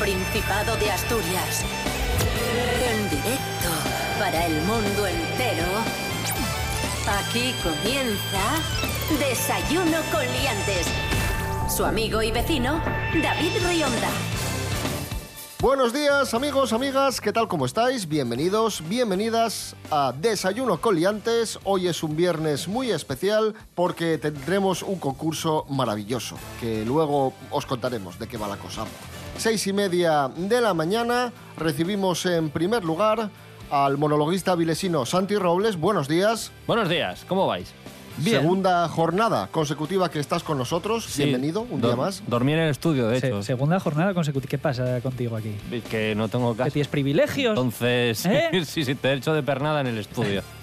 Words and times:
Principado 0.00 0.76
de 0.78 0.90
Asturias. 0.90 1.62
En 2.90 3.10
directo 3.10 3.68
para 4.18 4.46
el 4.46 4.54
mundo 4.62 5.06
entero. 5.06 5.66
Aquí 7.06 7.52
comienza 7.62 8.62
Desayuno 9.18 9.98
con 10.10 10.22
Liantes. 10.22 10.86
Su 11.68 11.84
amigo 11.84 12.22
y 12.22 12.32
vecino, 12.32 12.82
David 13.22 13.52
Rionda. 13.68 14.08
Buenos 15.60 15.92
días 15.92 16.32
amigos, 16.32 16.72
amigas, 16.72 17.20
¿qué 17.20 17.34
tal? 17.34 17.46
¿Cómo 17.46 17.66
estáis? 17.66 18.08
Bienvenidos, 18.08 18.82
bienvenidas 18.88 19.76
a 19.90 20.14
Desayuno 20.18 20.80
con 20.80 20.96
Liantes. 20.96 21.58
Hoy 21.64 21.88
es 21.88 22.02
un 22.02 22.16
viernes 22.16 22.66
muy 22.66 22.90
especial 22.90 23.54
porque 23.74 24.16
tendremos 24.16 24.82
un 24.82 24.98
concurso 24.98 25.66
maravilloso 25.68 26.36
que 26.58 26.86
luego 26.86 27.34
os 27.50 27.66
contaremos 27.66 28.18
de 28.18 28.26
qué 28.26 28.38
va 28.38 28.48
la 28.48 28.56
cosa. 28.56 28.86
Seis 29.40 29.66
y 29.66 29.72
media 29.72 30.28
de 30.36 30.60
la 30.60 30.74
mañana 30.74 31.32
recibimos 31.56 32.26
en 32.26 32.50
primer 32.50 32.84
lugar 32.84 33.30
al 33.70 33.96
monologuista 33.96 34.54
vilesino 34.54 35.06
Santi 35.06 35.36
Robles. 35.36 35.76
Buenos 35.78 36.08
días. 36.08 36.52
Buenos 36.66 36.90
días, 36.90 37.24
¿cómo 37.26 37.46
vais? 37.46 37.72
Segunda 38.22 38.86
jornada 38.88 39.46
consecutiva 39.50 40.10
que 40.10 40.18
estás 40.20 40.42
con 40.42 40.58
nosotros. 40.58 41.06
Sí. 41.06 41.22
Bienvenido, 41.24 41.62
un 41.62 41.80
Dor- 41.80 41.92
día 41.92 41.96
más. 41.96 42.22
Dormí 42.26 42.52
en 42.52 42.58
el 42.58 42.68
estudio, 42.70 43.08
de 43.08 43.18
Se- 43.18 43.28
hecho. 43.28 43.42
segunda 43.42 43.80
jornada 43.80 44.12
consecutiva. 44.12 44.50
¿Qué 44.50 44.58
pasa 44.58 45.00
contigo 45.00 45.36
aquí? 45.36 45.54
Que 45.88 46.14
no 46.14 46.28
tengo 46.28 46.52
¿Que 46.52 46.58
casa. 46.58 46.70
tienes 46.72 46.88
privilegios? 46.88 47.52
Entonces, 47.52 48.26
¿Eh? 48.26 48.50
sí, 48.66 48.84
sí, 48.84 48.94
te 48.94 49.08
he 49.08 49.14
hecho 49.14 49.32
de 49.32 49.42
pernada 49.42 49.80
en 49.80 49.86
el 49.86 49.96
estudio. 49.98 50.42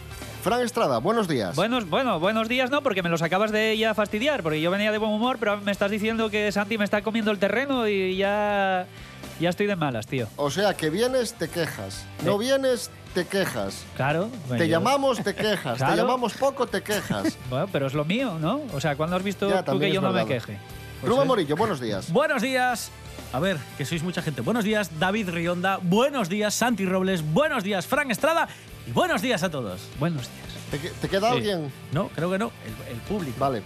Fran 0.48 0.62
Estrada, 0.62 1.00
buenos 1.00 1.28
días. 1.28 1.58
Buenos, 1.58 1.90
bueno, 1.90 2.22
buenos 2.22 2.48
días 2.48 2.72
no, 2.72 2.81
porque 2.81 3.03
me 3.03 3.09
los 3.09 3.22
acabas 3.22 3.52
de 3.52 3.78
ya 3.78 3.94
fastidiar, 3.94 4.44
porque 4.44 4.62
yo 4.62 4.72
venía 4.72 4.94
de 4.94 4.98
buen 4.98 5.12
humor, 5.12 5.36
pero 5.42 5.58
me 5.58 5.73
estás 5.73 5.92
diciendo 5.92 6.30
que 6.30 6.50
Santi 6.54 6.78
me 6.78 6.86
está 6.86 7.02
comiendo 7.02 7.31
el 7.31 7.38
terreno 7.38 7.86
y 7.86 8.16
ya, 8.16 8.86
ya 9.42 9.50
estoy 9.50 9.67
de 9.67 9.76
malas, 9.76 10.08
tío. 10.08 10.30
O 10.38 10.50
sea, 10.50 10.73
que 10.73 10.89
vienes, 10.89 11.34
te 11.34 11.50
quejas. 11.50 12.06
No 12.23 12.38
vienes, 12.38 12.89
te 13.14 13.28
quejas. 13.28 13.84
Claro. 13.98 14.30
Te 14.48 14.59
yo- 14.59 14.80
llamamos, 14.80 15.22
te 15.22 15.36
quejas. 15.36 15.80
Claro. 15.80 15.95
Te 15.95 16.00
llamamos 16.00 16.34
poco, 16.36 16.66
te 16.66 16.82
quejas. 16.82 17.38
Bueno, 17.50 17.67
pero 17.70 17.88
es 17.88 17.94
lo 17.94 18.06
mío, 18.06 18.38
¿no? 18.39 18.61
O 18.73 18.80
sea, 18.80 18.95
¿cuándo 18.95 19.17
has 19.17 19.23
visto 19.23 19.50
Ya, 19.50 19.64
tú 19.66 19.78
que 19.78 19.92
yo 19.92 20.00
no 20.00 20.14
me 20.14 20.26
queje? 20.26 20.58
Rubén 21.04 21.28
Morillo, 21.28 21.58
buenos 21.58 21.82
días. 21.82 22.09
Buenos 22.14 22.42
días. 22.42 22.89
A 23.34 23.39
ver, 23.42 23.58
que 23.78 23.84
sois 23.84 24.02
mucha 24.02 24.22
gente. 24.22 24.39
Buenos 24.39 24.64
días, 24.64 24.98
David 24.98 25.30
Rionda. 25.30 25.80
Buenos 25.82 26.30
días, 26.30 26.54
Santi 26.54 26.86
Robles. 26.86 27.22
Buenos 27.34 27.66
días, 27.66 27.86
Frank 27.86 28.09
Estrada. 28.09 28.48
Y 28.88 28.92
buenos 28.92 29.22
días 29.22 29.44
a 29.44 29.50
todos. 29.50 29.82
Buenos 30.00 30.24
días. 30.24 30.48
¿Te, 30.72 30.80
que- 30.80 30.90
te 30.90 31.10
queda 31.10 31.30
Sí. 31.32 31.38
alguien? 31.38 31.72
No, 31.92 32.10
creo 32.10 32.30
que 32.32 32.38
no. 32.38 32.52
El, 32.88 32.94
el 32.96 33.02
público. 33.02 33.36
Vale. 33.40 33.62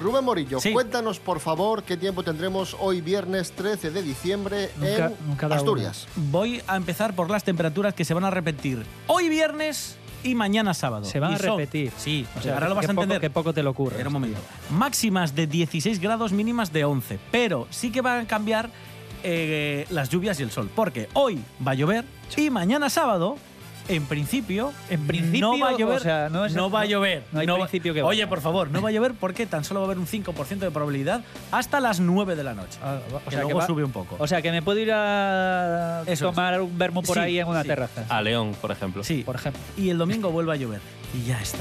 Rubén 0.00 0.24
Morillo, 0.24 0.60
Sí. 0.60 0.72
cuéntanos 0.72 1.18
por 1.20 1.40
favor 1.40 1.82
qué 1.82 1.96
tiempo 1.96 2.22
tendremos 2.22 2.76
hoy 2.80 3.00
viernes 3.00 3.52
13 3.52 3.90
de 3.90 4.02
diciembre 4.02 4.70
Nunca- 4.76 5.06
en 5.06 5.14
nunca 5.26 5.46
Asturias. 5.46 6.06
Voy 6.16 6.60
a 6.66 6.76
empezar 6.76 7.14
por 7.14 7.30
las 7.30 7.44
temperaturas 7.44 7.94
que 7.94 8.04
se 8.04 8.12
van 8.12 8.24
a 8.24 8.30
repetir 8.30 8.84
hoy 9.06 9.30
viernes 9.30 9.96
y 10.22 10.34
mañana 10.34 10.74
sábado. 10.74 11.06
Se 11.06 11.18
van 11.18 11.32
Y 11.32 11.34
a 11.36 11.38
son- 11.38 11.58
repetir. 11.58 11.92
Sí, 11.96 12.26
O 12.38 12.42
sea, 12.42 12.54
ahora 12.54 12.68
lo 12.68 12.74
vas 12.74 12.84
a 12.84 12.88
poco- 12.88 13.02
entender. 13.04 13.20
Qué 13.22 13.30
poco 13.30 13.54
te 13.54 13.62
lo 13.62 13.70
ocurre. 13.70 14.06
Un 14.06 14.12
momento. 14.12 14.38
Máximas 14.70 15.34
de 15.34 15.46
16 15.46 15.98
grados, 15.98 16.30
mínimas 16.32 16.72
de 16.74 16.84
11. 16.84 17.18
Pero 17.30 17.66
sí 17.70 17.90
que 17.90 18.02
van 18.02 18.24
a 18.24 18.26
cambiar 18.26 18.68
eh, 19.28 19.86
las 19.90 20.10
lluvias 20.10 20.38
y 20.40 20.42
el 20.44 20.50
sol. 20.50 20.70
Porque 20.74 21.08
hoy 21.14 21.40
va 21.66 21.72
a 21.72 21.74
llover 21.74 22.04
y 22.36 22.50
mañana 22.50 22.90
sábado, 22.90 23.38
en 23.88 24.04
principio, 24.06 24.72
En 24.90 25.06
principio, 25.06 25.40
no 25.52 25.58
va 25.58 25.68
a 25.70 25.76
llover. 25.76 25.96
o 25.96 26.00
sea, 26.00 26.28
no 26.28 26.44
es- 26.44 26.56
va 26.56 26.60
a 26.80 26.84
no- 26.84 26.84
llover. 26.84 27.24
no 27.32 27.40
hay 27.40 27.46
va- 27.46 27.56
principio 27.56 27.94
que 27.94 28.02
Oye, 28.02 28.26
por 28.26 28.40
favor, 28.40 28.70
no 28.70 28.80
va 28.82 28.88
a 28.88 28.92
llover 28.92 29.14
porque 29.14 29.46
tan 29.46 29.64
solo 29.64 29.80
va 29.80 29.84
a 29.84 29.88
haber 29.88 29.98
un 29.98 30.06
5% 30.06 30.64
de 30.66 30.70
probabilidad 30.72 31.22
hasta 31.52 31.80
las 31.80 32.00
9 32.00 32.34
de 32.36 32.44
la 32.44 32.54
noche. 32.54 32.78
Ah, 32.82 32.98
o 33.14 33.18
que 33.24 33.30
sea, 33.30 33.40
luego 33.42 33.58
va- 33.60 33.66
sube 33.66 33.84
un 33.84 33.92
poco. 33.92 34.16
O 34.18 34.26
sea, 34.26 34.42
que 34.42 34.50
me 34.50 34.62
puedo 34.62 34.78
ir 34.80 34.90
a 34.92 36.02
Eso 36.06 36.12
es. 36.28 36.34
tomar 36.34 36.60
un 36.60 36.76
vermo 36.78 37.02
por 37.02 37.16
Sí, 37.16 37.22
ahí 37.22 37.38
en 37.38 37.46
una 37.48 37.62
sí. 37.62 37.68
terraza. 37.68 38.04
A 38.08 38.22
León, 38.22 38.54
por 38.60 38.70
ejemplo. 38.72 39.04
sí, 39.04 39.22
Por 39.24 39.36
ejemplo. 39.36 39.60
y 39.76 39.90
el 39.90 39.98
domingo 39.98 40.30
vuelve 40.30 40.52
a 40.52 40.56
llover. 40.56 40.80
Y 41.14 41.26
ya 41.28 41.40
está. 41.40 41.58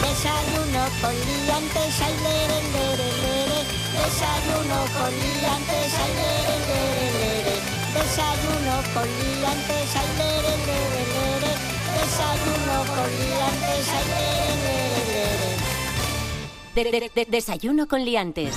Desayuno 0.00 0.84
con 1.00 1.12
liantes, 1.14 2.00
ay, 2.02 2.14
lere, 2.24 2.58
lere, 2.72 3.08
lere. 3.22 3.60
Desayuno 3.92 4.78
con 4.96 5.10
liantes, 5.10 5.94
ay, 6.00 6.12
lere, 6.14 6.56
lere. 6.66 7.09
Desayuno 7.94 8.74
con 8.94 9.06
liantes, 9.18 9.96
ay, 9.96 10.08
lere, 10.18 10.54
lere, 10.68 11.02
lere. 11.14 11.52
Desayuno 11.98 12.76
con 12.94 13.08
liantes, 13.18 13.88
ay, 13.98 14.06
lere, 14.12 14.64
lere, 14.66 15.50
lere. 16.74 16.90
De- 16.90 17.00
de- 17.00 17.10
de- 17.14 17.26
desayuno 17.30 17.88
con 17.88 18.04
liantes. 18.04 18.54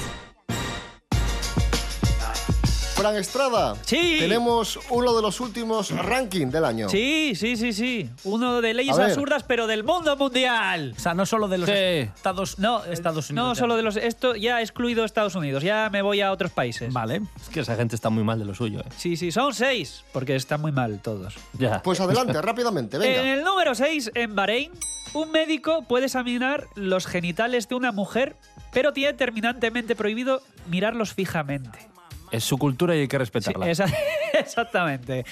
Fran 3.04 3.18
Estrada, 3.18 3.76
Sí. 3.84 4.16
tenemos 4.18 4.80
uno 4.90 5.14
de 5.14 5.22
los 5.22 5.42
últimos 5.42 5.92
ranking 5.92 6.48
del 6.48 6.64
año. 6.64 6.88
Sí, 6.88 7.34
sí, 7.36 7.58
sí, 7.58 7.74
sí. 7.74 8.10
Uno 8.24 8.62
de 8.62 8.74
leyes 8.74 8.98
absurdas, 8.98 9.44
pero 9.44 9.68
del 9.68 9.84
mundo 9.84 10.16
mundial. 10.16 10.94
O 10.96 11.00
sea, 11.02 11.14
no 11.14 11.26
solo 11.26 11.50
de 11.50 11.58
los 11.58 11.68
Sí. 11.68 11.76
Estados, 11.76 12.60
No, 12.60 12.86
Estados 12.86 13.30
Unidos. 13.30 13.46
No, 13.46 13.54
ya. 13.56 13.60
solo 13.60 13.76
de 13.76 13.82
los. 13.84 13.98
Esto 13.98 14.38
ya 14.38 14.62
he 14.62 14.64
excluido 14.64 15.04
Estados 15.04 15.36
Unidos. 15.36 15.64
Ya 15.64 15.90
me 15.92 16.02
voy 16.02 16.22
a 16.22 16.32
otros 16.32 16.52
países. 16.54 16.94
Vale. 16.94 17.22
Es 17.42 17.50
que 17.50 17.60
esa 17.60 17.76
gente 17.76 17.94
está 17.94 18.10
muy 18.10 18.24
mal 18.24 18.40
de 18.40 18.46
lo 18.46 18.56
suyo. 18.56 18.80
¿eh? 18.80 18.86
Sí, 18.96 19.18
sí, 19.18 19.34
son 19.34 19.54
seis, 19.54 20.06
porque 20.14 20.38
están 20.38 20.62
muy 20.62 20.72
mal 20.72 21.02
todos. 21.02 21.36
Ya. 21.60 21.82
Pues 21.84 22.00
adelante, 22.00 22.42
rápidamente, 22.42 22.96
En 22.96 23.28
el 23.28 23.44
número 23.44 23.76
6, 23.76 24.12
en 24.16 24.34
Bahrein, 24.34 24.72
un 25.14 25.30
médico 25.30 25.84
puede 25.90 26.06
examinar 26.06 26.68
los 26.76 27.06
genitales 27.06 27.68
de 27.68 27.76
una 27.76 27.92
mujer, 27.92 28.38
pero 28.72 28.94
tiene 28.94 29.12
terminantemente 29.12 29.94
prohibido 29.94 30.42
mirarlos 30.70 31.14
fijamente. 31.14 31.92
Es 32.34 32.44
su 32.44 32.58
cultura 32.58 32.96
y 32.96 33.02
hay 33.02 33.08
que 33.08 33.16
Sí, 33.16 33.20
respetarla. 33.20 33.70
esa- 33.70 33.86
exactamente. 34.34 35.24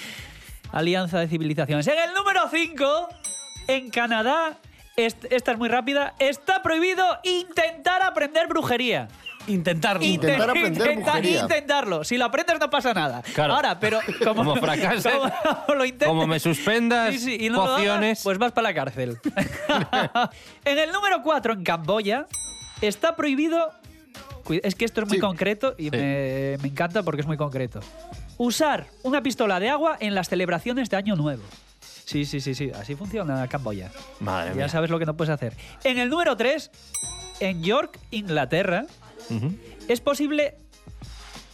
Alianza 0.72 1.18
de 1.18 1.28
civilizaciones. 1.28 1.86
En 1.88 1.98
el 1.98 2.14
número 2.14 2.48
5, 2.50 3.08
en 3.68 3.90
Canadá, 3.90 4.56
est- 4.96 5.24
esta 5.30 5.52
es 5.52 5.58
muy 5.58 5.68
rápida, 5.68 6.14
está 6.18 6.62
prohibido 6.62 7.04
intentar 7.24 8.02
aprender 8.02 8.46
brujería. 8.46 9.08
Intentarlo. 9.48 10.04
Intentar 10.04 10.50
aprender 10.50 10.90
Intenta- 10.92 11.02
brujería. 11.12 11.40
Intentarlo. 11.40 12.04
Si 12.04 12.16
lo 12.16 12.26
aprendes 12.26 12.60
no 12.60 12.70
pasa 12.70 12.94
nada. 12.94 13.22
Claro. 13.34 13.54
Ahora, 13.54 13.80
pero 13.80 13.98
como, 14.20 14.34
Como 14.44 14.54
como 14.54 14.66
lo 15.74 15.84
intentes- 15.84 16.06
como 16.06 16.26
me 16.28 16.38
suspendas 16.38 17.10
Sí, 17.14 17.18
sí, 17.18 17.36
y 17.40 17.50
no 17.50 17.56
lo 17.56 17.62
hagas, 17.64 17.76
pociones. 17.78 18.20
pues 18.22 18.38
vas 18.38 18.52
para 18.52 18.68
la 18.68 18.74
cárcel. 18.74 19.18
en 20.64 20.78
el 20.78 20.92
número 20.92 21.22
4, 21.22 21.54
en 21.54 21.64
Camboya, 21.64 22.26
está 22.80 23.16
prohibido. 23.16 23.72
Es 24.62 24.74
que 24.74 24.84
esto 24.84 25.02
es 25.02 25.08
muy 25.08 25.16
Sí. 25.18 25.20
concreto 25.20 25.74
y 25.78 25.84
Sí. 25.84 25.90
me, 25.90 26.56
me 26.62 26.68
encanta 26.68 27.02
porque 27.02 27.20
es 27.20 27.26
muy 27.26 27.36
concreto. 27.36 27.80
Usar 28.38 28.86
una 29.02 29.22
pistola 29.22 29.60
de 29.60 29.68
agua 29.68 29.96
en 30.00 30.14
las 30.14 30.28
celebraciones 30.28 30.90
de 30.90 30.96
Año 30.96 31.16
Nuevo. 31.16 31.42
Sí, 32.04 32.24
sí, 32.24 32.40
sí, 32.40 32.54
sí. 32.54 32.70
Así 32.74 32.94
funciona 32.96 33.46
Camboya. 33.48 33.90
Madre 34.20 34.50
Ya 34.50 34.54
mía. 34.56 34.68
sabes 34.68 34.90
lo 34.90 34.98
que 34.98 35.06
no 35.06 35.16
puedes 35.16 35.32
hacer. 35.32 35.54
En 35.84 35.98
el 35.98 36.08
número 36.10 36.36
3, 36.36 36.70
en 37.40 37.62
York, 37.62 37.98
Inglaterra, 38.10 38.86
es 39.88 40.00
posible, 40.00 40.56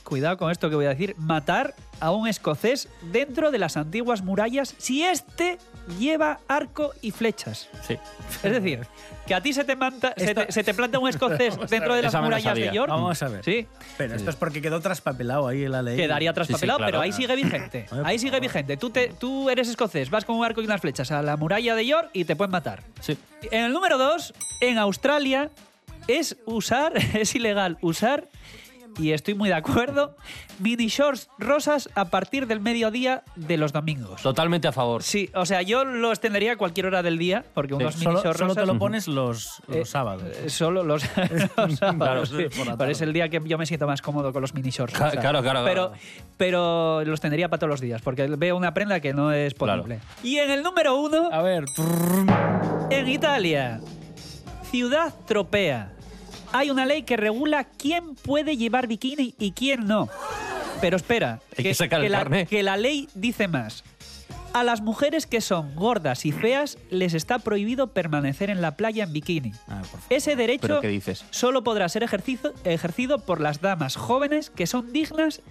cuidado 0.09 0.37
con 0.39 0.51
esto 0.51 0.71
que 0.71 0.77
voy 0.77 0.87
a 0.87 0.91
decir, 0.91 1.15
matar 1.19 1.75
a 2.01 2.11
un 2.13 2.27
escocés 2.29 2.89
dentro 3.13 3.51
de 3.51 3.59
las 3.59 3.77
antiguas 3.77 4.23
murallas 4.23 4.75
si 4.79 5.05
éste 5.05 5.59
lleva 5.99 6.41
arco 6.49 6.93
y 7.03 7.11
flechas. 7.11 7.69
Sí. 7.87 7.99
Es 8.43 8.53
decir, 8.53 8.87
que 9.27 9.35
a 9.35 9.41
ti 9.43 9.53
se 9.53 9.65
te, 9.65 9.77
manta- 9.77 10.15
se 10.17 10.35
te, 10.35 10.51
se 10.53 10.65
te 10.65 10.73
planta 10.75 10.99
un 10.99 11.09
escocés 11.09 11.59
dentro 11.69 11.95
de 11.95 12.03
las 12.03 12.13
Esa 12.13 12.23
murallas 12.23 12.55
de. 12.55 12.71
York. 12.73 12.89
Vamos 12.91 13.23
a 13.23 13.29
ver. 13.29 13.45
Sí, 13.45 13.67
Pero 13.97 14.15
esto 14.15 14.31
es 14.31 14.37
porque 14.37 14.63
quedó 14.63 14.81
traspapelado 14.81 15.47
ahí 15.49 15.65
en 15.65 15.73
la 15.73 15.83
ley. 15.83 15.97
quedaría 15.97 16.33
traspapelado, 16.33 16.79
sí, 16.79 16.81
claro. 16.83 16.91
pero 16.93 17.01
ahí 17.03 17.13
sigue 17.13 17.37
vigente. 17.37 17.87
Ahí 18.05 18.19
sigue 18.19 18.41
vigente. 18.41 18.77
Tú, 18.77 18.91
te, 18.91 19.09
tú 19.19 19.51
eres 19.51 19.69
escocés, 19.69 20.09
vas 20.11 20.25
con 20.25 20.37
un 20.37 20.45
arco 20.45 20.63
y 20.63 20.65
unas 20.65 20.81
flechas 20.81 21.11
a 21.11 21.21
la 21.23 21.37
muralla 21.37 21.75
de 21.75 21.87
York 21.87 22.11
y 22.13 22.25
te 22.25 22.37
pueden 22.37 22.53
matar. 22.53 22.83
Sí. 23.01 23.19
En 23.51 23.65
el 23.65 23.73
número 23.73 23.99
2, 23.99 24.33
en 24.63 24.79
Australia, 24.79 25.51
es 26.07 26.37
usar, 26.47 26.93
es 27.15 27.35
ilegal 27.35 27.77
usar, 27.83 28.29
y 28.99 29.13
estoy 29.13 29.35
muy 29.35 29.49
de 29.49 29.55
acuerdo, 29.55 30.17
mini 30.59 30.89
shorts 30.89 31.29
rosas 31.39 31.89
a 31.95 32.07
partir 32.07 32.47
del 32.47 32.61
mediodía 32.61 33.23
de 33.37 33.57
los 33.57 33.73
domingos. 33.73 34.21
Totalmente 34.23 34.69
a 34.69 34.73
favor. 34.73 35.03
Sí, 35.03 35.31
o 35.35 35.47
sea, 35.47 35.63
yo 35.63 35.85
lo 35.85 36.11
extendería 36.11 36.53
a 36.53 36.57
cualquier 36.57 36.87
hora 36.87 37.03
del 37.03 37.17
día, 37.19 37.45
porque 37.55 37.75
unos 37.75 37.95
mini 37.97 38.05
Solo, 38.05 38.23
shorts 38.23 38.39
solo 38.39 38.55
te 38.55 38.61
rosas- 38.63 38.75
lo 38.75 38.79
pones 38.79 39.09
los, 39.09 39.63
los 39.69 39.77
eh, 39.77 39.85
sábados. 39.85 40.25
eh, 40.37 40.51
Solo 40.51 40.83
los, 40.85 41.03
los 41.57 41.75
sábados, 41.79 41.99
Claro, 41.99 42.27
sí. 42.27 42.47
Pero 42.79 42.91
es 42.91 43.01
el 43.01 43.13
día 43.13 43.29
que 43.29 43.41
yo 43.45 43.57
me 43.59 43.67
siento 43.67 43.87
más 43.87 44.03
cómodo 44.03 44.33
con 44.33 44.43
los 44.43 44.53
mini 44.55 44.71
shorts. 44.71 44.99
Ca- 44.99 45.11
claro, 45.13 45.43
claro, 45.43 45.63
Pero, 45.65 45.89
claro. 45.91 45.93
pero 46.37 47.05
los 47.05 47.21
tendría 47.21 47.49
para 47.49 47.61
todos 47.61 47.71
los 47.71 47.81
días, 47.81 48.03
porque 48.03 48.27
veo 48.27 48.57
una 48.57 48.75
prenda 48.75 49.01
que 49.01 49.13
no 49.15 49.33
es 49.33 49.55
Claro. 49.55 49.83
ponible. 49.83 50.01
Y 50.23 50.39
en 50.39 50.51
el 50.51 50.63
número 50.63 50.97
uno, 50.97 51.29
A 51.33 51.43
ver. 51.43 51.65
en 52.91 53.09
Italia, 53.09 53.81
ciudad 54.71 55.15
tropea. 55.27 55.93
Hay 56.53 56.71
una 56.71 56.87
ley 56.87 57.03
que 57.03 57.17
regula 57.17 57.65
quién 57.65 58.15
puede 58.15 58.57
llevar 58.57 58.87
bikini 58.87 59.35
y 59.39 59.53
quién 59.53 59.87
no. 59.87 60.09
Pero 60.81 60.97
espera, 60.97 61.41
Hay 61.57 61.65
que 61.65 61.75
sacar 61.75 62.03
el 62.05 62.13
la, 62.13 62.19
carné. 62.19 62.47
que 62.47 62.63
la 62.63 62.77
ley 62.77 63.09
dice 63.15 63.49
más. 63.49 63.85
A 64.55 64.65
las 64.65 64.81
mujeres 64.81 65.27
que 65.27 65.41
son 65.43 65.75
gordas 65.75 66.25
y 66.25 66.33
feas 66.33 66.79
les 66.91 67.13
está 67.13 67.39
prohibido 67.39 67.89
permanecer 67.93 68.49
en 68.49 68.63
la 68.63 68.77
playa 68.77 69.05
en 69.05 69.13
bikini. 69.13 69.53
Ah, 69.69 69.81
por 69.81 70.01
favor. 70.01 70.07
Ese 70.09 70.37
derecho 70.37 70.63
¿Pero 70.63 70.81
qué 70.81 70.89
dices? 70.89 71.25
solo 71.31 71.63
podrá 71.63 71.89
ser 71.89 72.03
ejercido, 72.03 72.55
ejercido 72.65 73.19
por 73.19 73.41
las 73.41 73.61
damas 73.61 73.97
jóvenes 73.97 74.49
que 74.51 74.67
son 74.67 74.91
dignas 74.93 75.43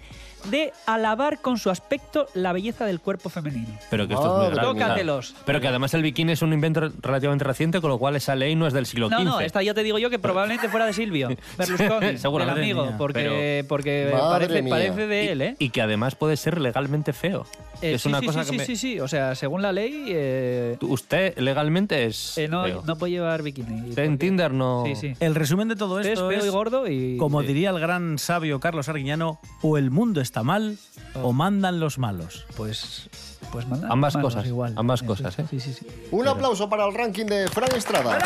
de 0.46 0.72
alabar 0.86 1.40
con 1.42 1.58
su 1.58 1.70
aspecto 1.70 2.28
la 2.34 2.54
belleza 2.54 2.86
del 2.86 3.00
cuerpo 3.00 3.30
femenino. 3.30 3.68
Pero 3.90 4.08
que 4.08 4.14
esto 4.14 4.26
es 4.26 4.32
muy 4.32 4.42
Madre 4.42 4.56
grave. 4.56 4.68
Tócatelos. 4.80 5.36
Pero 5.46 5.62
que 5.62 5.68
además 5.68 5.94
el 5.94 6.04
bikini 6.04 6.32
es 6.34 6.42
un 6.42 6.54
invento 6.54 6.90
relativamente 7.02 7.44
reciente, 7.44 7.82
con 7.82 7.90
lo 7.90 7.98
cual 7.98 8.16
esa 8.16 8.36
ley 8.36 8.56
no 8.56 8.68
es 8.68 8.74
del 8.74 8.86
siglo 8.86 9.08
XV. 9.10 9.18
No, 9.18 9.24
no, 9.24 9.40
esta 9.42 9.62
ya 9.64 9.74
te 9.74 9.84
digo 9.84 9.98
yo 10.00 10.10
que 10.10 10.20
probablemente 10.20 10.70
fuera 10.70 10.86
de 10.86 10.94
Silvio 10.94 11.30
Berlusconi, 11.58 12.18
Seguramente. 12.18 12.62
amigo, 12.62 12.86
Mía. 12.86 12.96
porque, 12.98 13.66
porque 13.68 14.10
Madre 14.14 14.48
parece, 14.48 14.70
parece 14.70 15.08
de 15.08 15.32
él, 15.32 15.42
¿eh? 15.42 15.56
Y 15.60 15.70
que 15.70 15.82
además 15.82 16.16
puede 16.16 16.38
ser 16.38 16.60
legalmente 16.62 17.14
feo. 17.14 17.46
Eh, 17.82 17.94
es 17.94 18.02
sí, 18.02 18.08
una 18.10 18.20
sí, 18.22 18.26
cosa 18.26 18.44
sí, 18.44 18.52
que 18.52 18.54
sí, 18.54 18.58
me- 18.58 18.66
sí, 18.66 18.76
sí, 18.76 19.00
o 19.00 19.08
sea, 19.08 19.36
según 19.36 19.62
la 19.62 19.72
ley, 19.72 20.06
eh, 20.08 20.78
Usted 20.82 21.38
legalmente 21.38 22.06
es 22.06 22.38
eh, 22.38 22.48
no, 22.48 22.64
feo. 22.64 22.84
no 22.86 22.96
puede 22.96 23.12
llevar 23.12 23.44
bikini. 23.44 23.90
Usted 23.90 24.04
en 24.04 24.14
porque- 24.14 24.26
Tinder 24.26 24.52
no... 24.52 24.84
Sí, 24.88 24.96
sí. 24.96 25.14
El 25.20 25.36
resumen 25.36 25.68
de 25.68 25.76
todo 25.76 26.00
Es 26.00 26.08
esto 26.08 26.28
feo 26.28 26.40
es, 26.40 26.46
y 26.46 26.50
gordo 26.50 26.88
y... 26.88 27.18
como 27.18 27.42
Sí. 27.42 27.48
diría 27.48 27.70
el 27.70 27.80
gran 27.80 28.18
sabio 28.18 28.60
Carlos 28.60 28.90
Arguiñano, 28.90 29.40
o 29.62 29.78
el 29.78 29.92
mundo 29.92 30.22
está 30.28 30.44
mal 30.44 30.78
o 31.24 31.32
mandan 31.32 31.80
los 31.80 31.98
malos. 31.98 32.46
Pues, 32.58 33.10
pues 33.52 33.66
manda. 33.66 33.88
Ambas 33.90 34.16
manos 34.16 34.34
cosas, 34.34 34.48
igual. 34.48 34.74
ambas 34.76 35.00
Sí, 35.00 35.06
cosas, 35.06 35.40
¿eh? 35.40 35.46
Sí, 35.50 35.60
sí, 35.60 35.74
sí. 35.74 35.88
Un 36.12 36.28
aplauso 36.28 36.70
para 36.70 36.86
el 36.86 36.94
ranking 36.94 37.26
de 37.26 37.48
Fran 37.48 37.74
Estrada. 37.76 38.20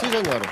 Sí, 0.00 0.10
señor. 0.10 0.42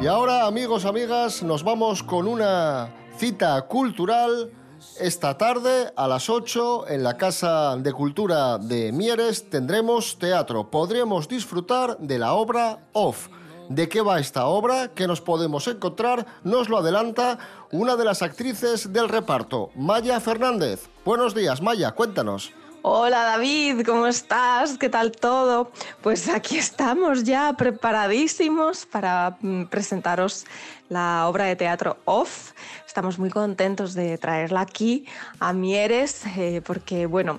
Y 0.00 0.06
ahora, 0.06 0.46
amigos, 0.46 0.84
amigas, 0.84 1.42
nos 1.42 1.64
vamos 1.64 2.04
con 2.04 2.28
una 2.28 2.88
cita 3.16 3.60
cultural. 3.62 4.52
Esta 5.00 5.36
tarde, 5.36 5.92
a 5.96 6.06
las 6.06 6.30
8, 6.30 6.88
en 6.88 7.02
la 7.02 7.16
Casa 7.16 7.76
de 7.76 7.92
Cultura 7.92 8.58
de 8.58 8.92
Mieres, 8.92 9.50
tendremos 9.50 10.16
teatro. 10.20 10.70
Podremos 10.70 11.26
disfrutar 11.26 11.98
de 11.98 12.18
la 12.20 12.34
obra 12.34 12.86
Off. 12.92 13.28
¿De 13.68 13.86
qué 13.86 14.00
va 14.00 14.18
esta 14.18 14.46
obra? 14.46 14.88
¿Qué 14.94 15.06
nos 15.06 15.20
podemos 15.20 15.68
encontrar? 15.68 16.24
Nos 16.42 16.70
lo 16.70 16.78
adelanta 16.78 17.38
una 17.70 17.96
de 17.96 18.04
las 18.06 18.22
actrices 18.22 18.94
del 18.94 19.10
reparto, 19.10 19.70
Maya 19.76 20.20
Fernández. 20.20 20.88
Buenos 21.04 21.34
días, 21.34 21.60
Maya, 21.60 21.92
cuéntanos. 21.92 22.50
Hola 22.80 23.24
David, 23.24 23.84
¿cómo 23.84 24.06
estás? 24.06 24.78
¿Qué 24.78 24.88
tal 24.88 25.12
todo? 25.12 25.70
Pues 26.00 26.30
aquí 26.30 26.56
estamos 26.56 27.24
ya 27.24 27.52
preparadísimos 27.58 28.86
para 28.86 29.36
mm, 29.42 29.64
presentaros 29.64 30.46
la 30.88 31.28
obra 31.28 31.44
de 31.44 31.56
teatro 31.56 31.98
Off. 32.06 32.52
Estamos 32.86 33.18
muy 33.18 33.28
contentos 33.28 33.92
de 33.92 34.16
traerla 34.16 34.62
aquí 34.62 35.04
a 35.40 35.52
Mieres 35.52 36.24
eh, 36.38 36.62
porque, 36.64 37.04
bueno, 37.04 37.38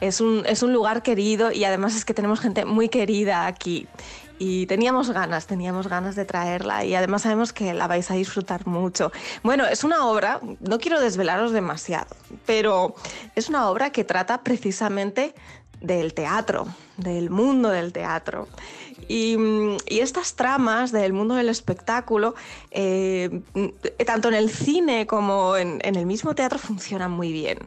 es 0.00 0.20
un, 0.20 0.44
es 0.46 0.64
un 0.64 0.72
lugar 0.72 1.04
querido 1.04 1.52
y 1.52 1.62
además 1.62 1.94
es 1.94 2.04
que 2.04 2.14
tenemos 2.14 2.40
gente 2.40 2.64
muy 2.64 2.88
querida 2.88 3.46
aquí. 3.46 3.86
Y 4.42 4.64
teníamos 4.64 5.10
ganas, 5.10 5.46
teníamos 5.46 5.86
ganas 5.86 6.16
de 6.16 6.24
traerla 6.24 6.82
y 6.86 6.94
además 6.94 7.20
sabemos 7.20 7.52
que 7.52 7.74
la 7.74 7.86
vais 7.86 8.10
a 8.10 8.14
disfrutar 8.14 8.66
mucho. 8.66 9.12
Bueno, 9.42 9.66
es 9.66 9.84
una 9.84 10.06
obra, 10.06 10.40
no 10.60 10.78
quiero 10.78 10.98
desvelaros 10.98 11.52
demasiado, 11.52 12.16
pero 12.46 12.94
es 13.36 13.50
una 13.50 13.68
obra 13.68 13.90
que 13.90 14.02
trata 14.02 14.42
precisamente 14.42 15.34
del 15.82 16.14
teatro, 16.14 16.66
del 16.96 17.28
mundo 17.28 17.68
del 17.68 17.92
teatro. 17.92 18.48
Y, 19.12 19.36
estas 19.88 20.36
tramas 20.36 20.92
del 20.92 21.12
mundo 21.12 21.34
del 21.34 21.48
espectáculo, 21.48 22.36
eh, 22.70 23.40
tanto 24.06 24.28
en 24.28 24.34
el 24.34 24.50
cine 24.50 25.08
como 25.08 25.56
en, 25.56 25.80
en 25.82 25.96
el 25.96 26.06
mismo 26.06 26.36
teatro, 26.36 26.60
funcionan 26.60 27.10
muy 27.10 27.32
bien. 27.32 27.58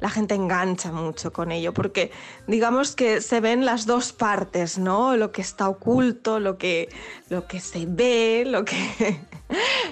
La 0.00 0.10
gente 0.10 0.34
engancha 0.34 0.90
mucho 0.90 1.32
con 1.32 1.52
ello, 1.52 1.72
porque 1.72 2.10
digamos 2.48 2.96
que 2.96 3.20
se 3.20 3.40
ven 3.40 3.64
las 3.64 3.86
dos 3.86 4.12
partes, 4.12 4.76
¿no? 4.76 5.16
Lo 5.16 5.30
que 5.30 5.40
está 5.40 5.68
oculto, 5.68 6.40
lo 6.40 6.58
que, 6.58 6.88
lo 7.28 7.46
que 7.46 7.60
se 7.60 7.86
ve, 7.86 8.42
lo 8.44 8.64
que, 8.64 9.20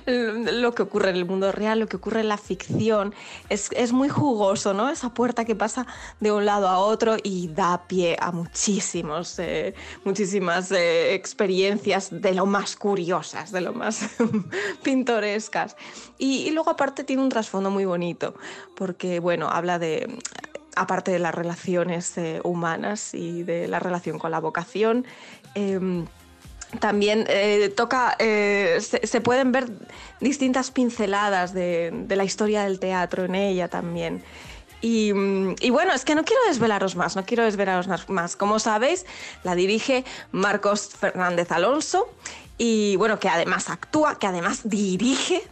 lo 0.07 0.75
que 0.75 0.83
ocurre 0.83 1.11
en 1.11 1.17
el 1.17 1.25
mundo 1.25 1.51
real, 1.53 1.81
lo 1.81 1.87
que 1.87 1.97
ocurre 1.97 2.21
en 2.21 2.29
la 2.29 2.39
ficción. 2.39 3.15
Es, 3.49 3.71
es 3.73 3.93
muy 3.93 4.09
jugoso, 4.09 4.75
¿no? 4.75 4.89
Esa 4.89 5.15
puerta 5.15 5.45
que 5.45 5.55
pasa 5.55 5.87
de 6.21 6.33
un 6.33 6.45
lado 6.45 6.69
a 6.69 6.79
otro 6.79 7.17
y 7.23 7.49
da 7.49 7.87
pie 7.87 8.17
a 8.21 8.33
muchísimos, 8.33 9.39
eh, 9.39 9.75
muchísimas 10.05 10.71
eh, 10.73 11.15
experiencias 11.15 12.09
de 12.11 12.35
lo 12.35 12.47
más 12.47 12.77
curiosas, 12.77 13.53
de 13.53 13.61
lo 13.61 13.73
más 13.73 14.09
pintorescas. 14.83 15.77
Y, 16.19 16.51
luego 16.51 16.71
aparte 16.71 17.05
tiene 17.05 17.23
un 17.23 17.29
trasfondo 17.29 17.71
muy 17.71 17.85
bonito, 17.85 18.35
porque 18.75 19.21
bueno, 19.21 19.49
habla 19.49 19.79
de 19.79 20.19
aparte 20.75 21.11
de 21.11 21.19
las 21.19 21.35
relaciones 21.35 22.17
eh, 22.19 22.41
humanas 22.45 23.15
y 23.15 23.43
de 23.43 23.67
la 23.67 23.79
relación 23.79 24.19
con 24.19 24.31
la 24.31 24.41
vocación, 24.41 25.07
em, 25.55 26.07
también 26.81 27.25
eh, 27.29 27.73
toca, 27.75 28.17
eh, 28.19 28.79
se, 28.81 29.21
pueden 29.21 29.53
ver 29.53 29.69
distintas 30.21 30.71
pinceladas 30.71 31.55
de, 31.55 32.07
la 32.09 32.25
historia 32.25 32.65
del 32.65 32.79
teatro 32.79 33.25
en 33.25 33.35
ella 33.35 33.69
también. 33.69 34.23
Y, 34.81 35.13
mm, 35.13 35.57
y 35.61 35.71
bueno, 35.71 35.93
es 35.95 36.05
que 36.05 36.15
no 36.15 36.25
quiero 36.25 36.43
desvelaros 36.49 36.97
más, 36.97 37.17
no 37.17 37.25
quiero 37.25 37.45
desvelaros 37.45 37.89
más. 38.09 38.37
Como 38.37 38.59
sabéis, 38.59 39.07
la 39.43 39.55
dirige 39.55 40.05
Marcos 40.33 40.91
Fernández 40.99 41.51
Alonso 41.51 42.09
y 42.59 42.97
bueno, 42.97 43.19
que 43.19 43.29
además 43.29 43.69
actúa, 43.69 44.19
que 44.19 44.27
además 44.27 44.61
dirige, 44.65 45.43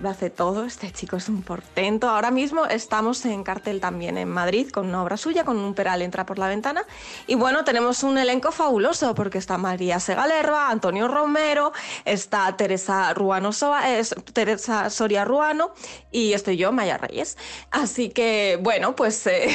lo 0.00 0.08
hace 0.08 0.30
todo. 0.30 0.64
Este 0.64 0.90
chico 0.92 1.16
es 1.16 1.28
un 1.28 1.42
portento. 1.42 2.08
Ahora 2.08 2.30
mismo 2.30 2.66
estamos 2.66 3.24
en 3.26 3.42
cartel 3.44 3.80
también 3.80 4.16
en 4.18 4.28
Madrid 4.28 4.70
con 4.70 4.88
una 4.88 5.02
obra 5.02 5.16
suya, 5.16 5.44
con 5.44 5.58
un 5.58 5.74
peral 5.74 6.02
entra 6.02 6.26
por 6.26 6.38
la 6.38 6.48
ventana. 6.48 6.84
Y 7.26 7.34
bueno, 7.34 7.64
tenemos 7.64 8.02
un 8.02 8.18
elenco 8.18 8.52
fabuloso 8.52 9.14
porque 9.14 9.38
está 9.38 9.58
María 9.58 10.00
Segalerba, 10.00 10.70
Antonio 10.70 11.08
Romero, 11.08 11.72
está 12.04 12.56
Teresa 12.56 13.12
Ruano 13.14 13.52
Soa- 13.52 13.90
es 13.98 14.14
Teresa 14.32 14.90
Soria 14.90 15.24
Ruano 15.24 15.72
y 16.10 16.32
estoy 16.32 16.56
yo, 16.56 16.72
Maya 16.72 16.96
Reyes. 16.98 17.36
Así 17.70 18.08
que 18.10 18.58
bueno, 18.62 18.96
pues 18.96 19.26
eh, 19.26 19.48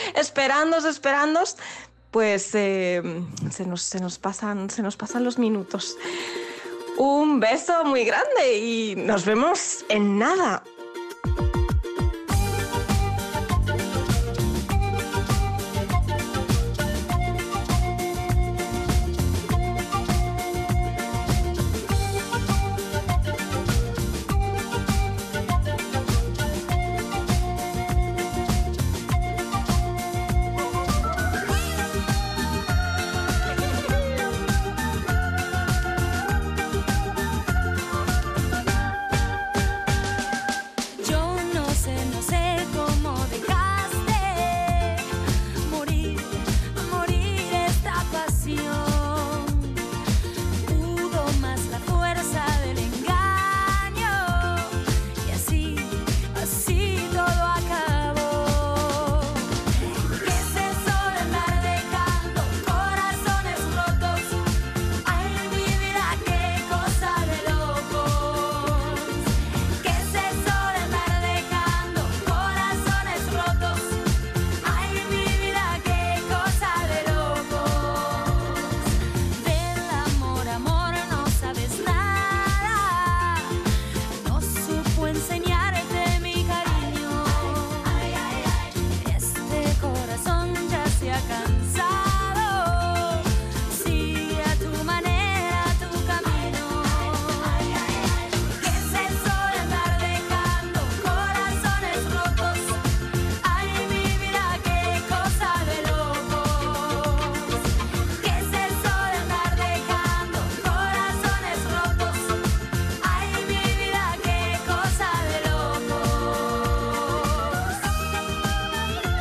esperándos, 0.14 0.84
esperándos. 0.84 1.56
Pues 2.10 2.54
eh, 2.54 3.02
se, 3.50 3.66
nos, 3.66 3.82
se, 3.82 3.98
nos 3.98 4.20
pasan, 4.20 4.70
se 4.70 4.82
nos 4.82 4.96
pasan 4.96 5.24
los 5.24 5.36
minutos. 5.36 5.96
Un 6.96 7.40
beso 7.40 7.84
muy 7.84 8.04
grande 8.04 8.56
y 8.56 8.94
nos 8.96 9.24
vemos 9.24 9.84
en 9.88 10.18
nada. 10.18 10.62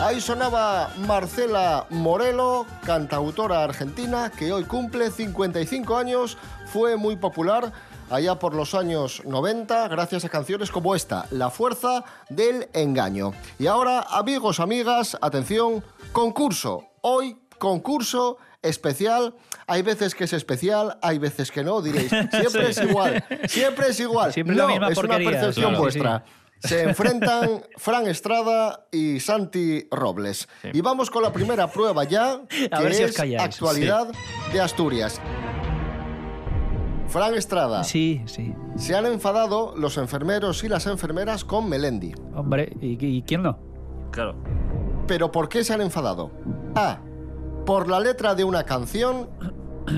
Ahí 0.04 0.20
sonaba 0.20 0.90
Marcela 1.08 1.88
Morelo, 1.90 2.66
cantautora 2.86 3.64
argentina, 3.64 4.30
que 4.38 4.52
hoy 4.52 4.66
cumple 4.66 5.10
55 5.10 5.96
años, 5.96 6.38
fue 6.66 6.98
muy 6.98 7.16
popular 7.16 7.72
allá 8.10 8.38
por 8.38 8.54
los 8.54 8.76
años 8.76 9.22
90 9.26 9.88
gracias 9.88 10.26
a 10.26 10.30
canciones 10.30 10.72
como 10.72 10.94
esta, 10.94 11.26
La 11.32 11.50
fuerza 11.50 12.04
del 12.30 12.68
engaño. 12.74 13.32
Y 13.58 13.68
ahora, 13.68 14.06
amigos, 14.10 14.60
amigas, 14.60 15.18
atención, 15.22 15.82
concurso. 16.12 16.90
Hoy, 17.00 17.38
concurso 17.58 18.38
especial. 18.62 19.34
Hay 19.68 19.84
veces 19.84 20.16
que 20.16 20.26
es 20.26 20.34
especial, 20.34 20.98
hay 21.02 21.18
veces 21.18 21.50
que 21.50 21.64
no, 21.64 21.82
diréis. 21.82 22.10
Siempre 22.32 22.70
es 22.70 22.78
igual, 22.82 23.24
siempre 23.48 23.88
es 23.88 24.00
igual. 24.02 24.34
Siempre 24.34 24.54
no, 24.56 24.64
la 24.64 24.68
misma 24.68 24.90
es 24.90 24.96
porquería. 24.96 25.30
una 25.30 25.38
percepción 25.40 25.70
Claro. 25.70 25.82
vuestra. 25.82 26.24
Se 26.64 26.84
enfrentan 26.84 27.62
Fran 27.78 28.08
Estrada 28.08 28.86
y 28.92 29.20
Santi 29.20 29.88
Robles. 29.92 30.48
Y 30.72 30.82
vamos 30.82 31.10
con 31.12 31.22
la 31.24 31.32
primera 31.34 31.68
prueba 31.70 32.04
ya, 32.06 32.42
que 32.50 32.70
A 32.72 32.80
ver 32.82 32.94
si 32.94 33.04
os 33.04 33.10
es 33.12 33.18
calláis. 33.18 33.42
actualidad 33.42 34.08
de 34.52 34.62
Asturias. 34.62 35.20
Fran 37.08 37.36
Estrada, 37.36 37.84
Sí, 37.84 38.22
sí. 38.26 38.56
se 38.76 38.96
han 38.96 39.06
enfadado 39.06 39.76
los 39.78 39.98
enfermeros 39.98 40.64
y 40.64 40.70
las 40.70 40.88
enfermeras 40.88 41.44
con 41.46 41.70
Melendi. 41.70 42.14
Hombre, 42.36 42.76
¿y, 42.82 42.98
y 43.06 43.22
quién 43.22 43.44
no? 43.44 43.60
Claro. 44.12 44.36
¿Pero 45.06 45.32
por 45.32 45.48
qué 45.50 45.64
se 45.64 45.74
han 45.74 45.82
enfadado? 45.82 46.32
A. 46.76 47.00
Por 47.66 47.88
la 47.90 48.00
letra 48.00 48.34
de 48.36 48.44
una 48.44 48.64
canción. 48.64 49.30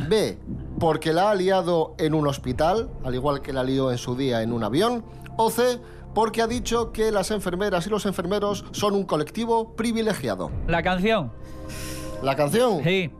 B. 0.10 0.38
Porque 0.79 1.13
la 1.13 1.29
ha 1.29 1.36
liado 1.36 1.95
en 2.00 2.15
un 2.15 2.27
hospital, 2.27 2.89
al 3.05 3.15
igual 3.15 3.41
que 3.41 3.53
la 3.53 3.63
lió 3.63 3.91
en 3.91 3.98
su 3.98 4.15
día 4.15 4.41
en 4.41 4.51
un 4.51 4.63
avión. 4.63 5.05
O 5.38 5.50
C. 5.50 5.79
Porque 6.15 6.41
ha 6.41 6.48
dicho 6.48 6.91
que 6.93 7.12
las 7.12 7.29
enfermeras 7.29 7.86
y 7.86 7.89
los 7.91 8.07
enfermeros 8.07 8.65
son 8.72 8.95
un 8.95 9.03
colectivo 9.03 9.75
privilegiado. 9.75 10.50
La 10.65 10.81
canción. 10.81 11.31
La 12.24 12.36
canción. 12.36 12.81
Sí. 12.84 13.12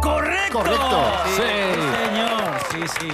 ¡Correcto! 0.00 0.58
Correcto. 0.58 1.02
Sí, 1.26 1.42
señor. 1.42 2.88
Sí, 2.88 3.00
sí. 3.00 3.08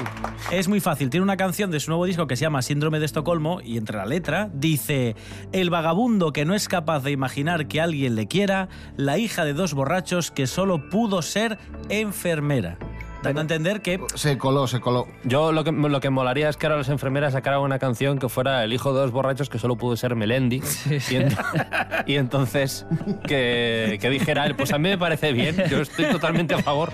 Es 0.53 0.69
muy 0.69 0.81
fácil. 0.81 1.11
Tiene 1.11 1.25
una 1.25 1.37
canción 1.37 1.71
de 1.71 1.81
su 1.81 1.91
nuevo 1.91 2.05
disco 2.05 2.27
que 2.27 2.37
se 2.37 2.43
llama 2.43 2.63
Síndrome 2.63 2.99
de 2.99 3.07
Estocolmo 3.07 3.61
y 3.63 3.79
entre 3.79 3.97
la 3.97 4.05
letra 4.05 4.51
dice: 4.53 5.17
El 5.53 5.71
vagabundo 5.71 6.33
que 6.33 6.45
no 6.45 6.55
es 6.55 6.69
capaz 6.69 7.01
de 7.03 7.11
imaginar 7.11 7.67
que 7.69 7.81
alguien 7.81 8.15
le 8.15 8.29
quiera, 8.29 8.69
la 8.97 9.17
hija 9.17 9.45
de 9.45 9.55
dos 9.55 9.73
borrachos 9.73 10.31
que 10.31 10.47
solo 10.47 10.91
pudo 10.91 11.23
ser 11.23 11.59
enfermera. 11.89 12.79
Dando 13.23 13.41
a 13.41 13.43
entender 13.43 13.83
que 13.83 14.01
Se 14.15 14.39
coló, 14.39 14.67
se 14.67 14.81
coló. 14.81 15.07
Yo 15.25 15.53
lo 15.53 15.63
que, 15.63 15.73
lo 15.73 16.01
que 16.01 16.09
molaría 16.09 16.49
es 16.49 16.57
que 16.57 16.67
ahora 16.67 16.79
las 16.79 16.89
enfermeras 16.89 17.35
sacaran 17.35 17.61
una 17.61 17.79
canción 17.79 18.19
que 18.19 18.29
fuera 18.31 18.65
el 18.65 18.73
hijo 18.73 18.95
de 18.95 19.01
dos 19.01 19.11
borrachos 19.11 19.51
que 19.51 19.59
solo 19.59 19.77
pudo 19.77 19.95
ser 19.97 20.17
Melendi. 20.17 20.59
Y, 20.87 21.15
ent- 21.17 22.05
y 22.07 22.15
entonces 22.17 22.87
que, 23.27 23.99
que 24.01 24.09
dijera 24.11 24.47
él, 24.47 24.55
pues 24.57 24.73
a 24.73 24.79
mí 24.79 24.89
me 24.89 24.97
parece 24.99 25.33
bien, 25.33 25.57
yo 25.69 25.81
estoy 25.83 26.07
totalmente 26.07 26.55
a 26.55 26.63
favor. 26.63 26.91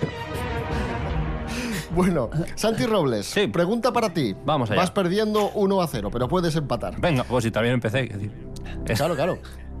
Bueno, 1.91 2.29
Santi 2.55 2.85
Robles, 2.85 3.25
Sí. 3.25 3.47
pregunta 3.47 3.91
para 3.93 4.13
ti. 4.13 4.35
Vamos 4.45 4.69
allá. 4.69 4.81
Vas 4.81 4.91
perdiendo 4.91 5.49
1 5.55 5.81
a 5.81 5.87
0, 5.87 6.09
pero 6.11 6.27
puedes 6.27 6.55
empatar. 6.55 6.99
Venga, 6.99 7.23
pues 7.23 7.43
si 7.45 7.51
también 7.51 7.73
empecé. 7.75 8.01
es 8.03 8.13
decir, 8.13 8.31
es- 8.85 8.97
Claro, 8.97 9.15
claro. 9.15 9.39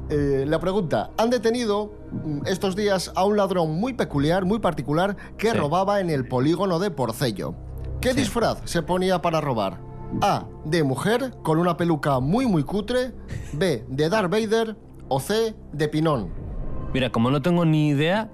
Eh, 0.09 0.45
la 0.47 0.59
pregunta, 0.59 1.11
han 1.17 1.29
detenido 1.29 1.93
mm, 2.11 2.47
estos 2.47 2.75
días 2.75 3.11
a 3.15 3.25
un 3.25 3.35
ladrón 3.35 3.79
muy 3.79 3.93
peculiar, 3.93 4.45
muy 4.45 4.59
particular, 4.59 5.17
que 5.37 5.51
Sí. 5.51 5.57
robaba 5.57 5.99
en 5.99 6.09
el 6.09 6.27
polígono 6.27 6.79
de 6.79 6.91
Porcello. 6.91 7.53
¿Qué 7.99 8.13
disfraz 8.13 8.59
se 8.65 8.81
ponía 8.83 9.21
para 9.21 9.41
robar? 9.41 9.79
A, 10.21 10.45
de 10.63 10.83
mujer, 10.83 11.33
con 11.43 11.57
una 11.59 11.75
peluca 11.75 12.19
muy 12.21 12.45
muy 12.45 12.63
cutre, 12.63 13.11
B, 13.51 13.83
de 13.89 14.09
Darth 14.09 14.31
Vader 14.31 14.77
o 15.09 15.19
C, 15.19 15.53
de 15.73 15.87
Pinón. 15.89 16.29
Mira, 16.93 17.09
como 17.11 17.29
no 17.29 17.41
tengo 17.41 17.65
ni 17.65 17.89
idea, 17.89 18.29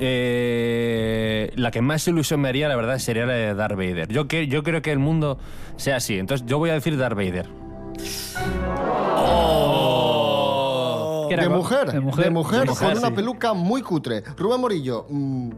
eh, 0.00 1.52
la 1.54 1.70
que 1.70 1.80
más 1.82 2.08
ilusión 2.08 2.40
me 2.40 2.48
haría, 2.48 2.68
la 2.68 2.74
verdad, 2.74 2.98
sería 2.98 3.26
la 3.26 3.34
de 3.34 3.54
Darth 3.54 3.76
Vader. 3.76 4.08
Yo, 4.08 4.26
que, 4.26 4.48
yo 4.48 4.64
creo 4.64 4.82
que 4.82 4.90
el 4.90 4.98
mundo 4.98 5.38
sea 5.76 5.96
así, 5.96 6.18
entonces 6.18 6.44
yo 6.48 6.58
voy 6.58 6.70
a 6.70 6.74
decir 6.74 6.96
Darth 6.98 7.14
Vader. 7.16 7.46
De 11.36 11.48
mujer, 11.48 11.92
De 11.92 12.00
mujer. 12.00 12.24
de 12.24 12.30
mujer, 12.30 12.60
De 12.60 12.66
mujer, 12.66 12.88
con 12.94 12.98
una 12.98 13.14
peluca 13.14 13.52
muy 13.54 13.82
cutre. 13.82 14.22
Rubén 14.36 14.60
Morillo, 14.60 15.06
mm, 15.08 15.50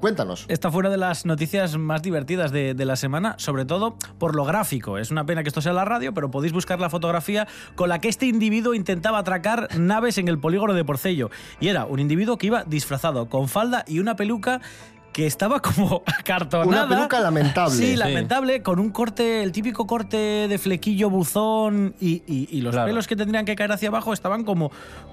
cuéntanos. 0.00 0.44
Esta 0.48 0.70
fue 0.70 0.80
una 0.80 0.90
de 0.90 0.96
las 0.98 1.24
noticias 1.26 1.76
más 1.78 2.02
divertidas 2.02 2.52
de, 2.52 2.74
de 2.74 2.84
la 2.84 2.96
semana, 2.96 3.34
sobre 3.38 3.64
todo 3.64 3.96
por 4.18 4.34
lo 4.34 4.44
gráfico. 4.44 4.98
Es 4.98 5.10
una 5.10 5.24
pena 5.26 5.42
que 5.42 5.48
esto 5.48 5.60
sea 5.60 5.72
la 5.72 5.84
radio, 5.84 6.12
pero 6.14 6.30
podéis 6.30 6.52
buscar 6.52 6.80
la 6.80 6.90
fotografía 6.90 7.46
con 7.74 7.88
la 7.88 8.00
que 8.00 8.08
este 8.08 8.26
individuo 8.26 8.74
intentaba 8.74 9.18
atracar 9.18 9.68
naves 9.78 10.18
en 10.18 10.28
el 10.28 10.38
polígono 10.38 10.74
de 10.74 10.84
Porcello. 10.84 11.30
Y 11.60 11.68
era 11.68 11.86
un 11.86 12.00
individuo 12.00 12.36
que 12.36 12.48
iba 12.48 12.64
disfrazado 12.64 13.28
con 13.28 13.48
falda 13.48 13.84
y 13.86 13.98
una 13.98 14.16
peluca 14.16 14.60
que 15.14 15.26
estaba 15.26 15.60
como 15.60 16.02
acartonada. 16.18 16.68
Una 16.86 16.88
peluca 16.88 17.20
lamentable. 17.20 17.74
Sí, 17.76 17.92
Sí. 17.92 17.96
lamentable, 17.96 18.62
con 18.62 18.80
un 18.80 18.90
corte, 18.90 19.42
el 19.44 19.52
típico 19.52 19.86
corte 19.86 20.48
de 20.48 20.58
flequillo 20.58 21.08
buzón 21.08 21.94
y, 22.00 22.22
y- 22.26 22.48
y 22.50 22.60
los 22.62 22.72
Claro. 22.72 22.88
pelos 22.88 23.06
que 23.06 23.14
tendrían 23.14 23.44
que 23.44 23.54
caer 23.54 23.70
hacia 23.70 23.88
abajo 23.90 24.12
estaban 24.12 24.42
como, 24.44 24.72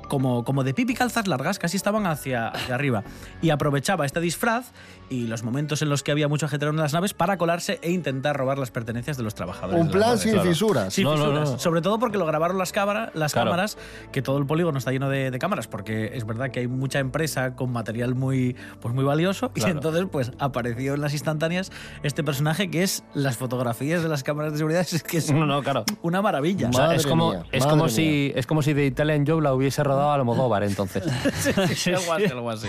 como, 0.09 0.43
como 0.43 0.63
de 0.63 0.73
pipi 0.73 0.95
calzas 0.95 1.27
largas, 1.27 1.59
casi 1.59 1.77
estaban 1.77 2.07
hacia, 2.07 2.47
hacia 2.47 2.73
arriba. 2.75 3.03
Y 3.43 3.51
aprovechaba 3.51 4.05
este 4.07 4.19
disfraz 4.19 4.71
y 5.09 5.27
los 5.27 5.43
momentos 5.43 5.81
en 5.83 5.89
los 5.89 6.01
que 6.03 6.11
había 6.11 6.27
mucho 6.27 6.47
ajetreo 6.47 6.71
en 6.71 6.77
las 6.77 6.93
naves 6.93 7.13
para 7.13 7.37
colarse 7.37 7.79
e 7.83 7.91
intentar 7.91 8.35
robar 8.35 8.57
las 8.57 8.71
pertenencias 8.71 9.17
de 9.17 9.23
los 9.23 9.35
trabajadores. 9.35 9.79
Un 9.81 9.91
plan 9.91 10.07
naves. 10.07 10.21
sin 10.21 10.31
claro. 10.33 10.49
fisuras. 10.49 10.93
Sin 10.93 11.03
No, 11.03 11.11
no, 11.15 11.25
fisuras. 11.25 11.51
no. 11.51 11.59
Sobre 11.59 11.81
todo 11.81 11.99
porque 11.99 12.17
lo 12.17 12.25
grabaron 12.25 12.57
las, 12.57 12.71
cámara- 12.71 13.11
las 13.13 13.33
Claro. 13.33 13.51
cámaras, 13.51 13.77
que 14.11 14.21
todo 14.23 14.39
el 14.39 14.47
polígono 14.47 14.79
está 14.79 14.91
lleno 14.91 15.09
de, 15.09 15.29
de 15.29 15.37
cámaras, 15.39 15.67
porque 15.67 16.11
es 16.15 16.25
verdad 16.25 16.49
que 16.49 16.61
hay 16.61 16.67
mucha 16.67 16.97
empresa 16.99 17.55
con 17.55 17.71
material 17.71 18.15
muy, 18.15 18.55
pues 18.79 18.95
muy 18.95 19.03
valioso. 19.03 19.51
Y 19.53 19.59
Claro. 19.59 19.73
Entonces, 19.91 20.09
pues 20.11 20.31
apareció 20.39 20.93
en 20.95 21.01
las 21.01 21.13
instantáneas 21.13 21.71
este 22.03 22.23
personaje 22.23 22.69
que 22.71 22.83
es 22.83 23.03
las 23.13 23.37
fotografías 23.37 24.03
de 24.03 24.09
las 24.09 24.23
cámaras 24.23 24.51
de 24.53 24.57
seguridad, 24.59 24.81
es 24.91 25.03
que 25.03 25.17
es 25.17 25.31
No, 25.31 25.45
no, 25.45 25.61
claro. 25.61 25.85
una 26.01 26.21
maravilla. 26.21 26.69
O 26.69 26.73
sea, 26.73 26.95
es 26.95 27.05
como, 27.05 27.31
mía, 27.31 27.45
es 27.51 27.65
como 27.65 27.85
mía. 27.85 27.93
si 27.93 28.31
es 28.35 28.45
como 28.47 28.61
si 28.61 28.73
de 28.73 28.85
Italian 28.85 29.25
Job 29.27 29.41
la 29.41 29.53
hubiese 29.53 29.83
rodado 29.83 30.11
a 30.11 30.15
Almodóvar 30.15 30.63
entonces. 30.63 31.03
algo 31.87 32.13
así, 32.13 32.25
algo 32.25 32.49
así. 32.49 32.67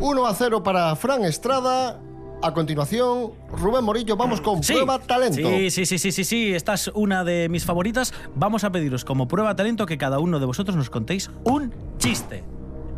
1 0.00 0.26
a 0.26 0.34
0 0.34 0.62
para 0.62 0.94
Fran 0.96 1.24
Estrada. 1.24 2.00
A 2.42 2.52
continuación, 2.52 3.30
Rubén 3.56 3.84
Morillo, 3.84 4.18
vamos 4.18 4.42
con 4.42 4.62
Sí. 4.62 4.74
prueba 4.74 4.98
talento. 4.98 5.36
Sí, 5.48 5.70
sí, 5.70 5.86
sí, 5.86 5.96
sí, 5.98 6.12
sí, 6.12 6.24
sí. 6.24 6.54
Esta 6.54 6.74
es 6.74 6.88
una 6.88 7.24
de 7.24 7.48
mis 7.48 7.64
favoritas. 7.64 8.12
Vamos 8.34 8.64
a 8.64 8.70
pediros 8.70 9.06
como 9.06 9.28
prueba 9.28 9.56
talento 9.56 9.86
que 9.86 9.96
cada 9.96 10.18
uno 10.18 10.38
de 10.40 10.44
vosotros 10.44 10.76
nos 10.76 10.90
contéis 10.90 11.30
un 11.44 11.72
chiste. 11.96 12.44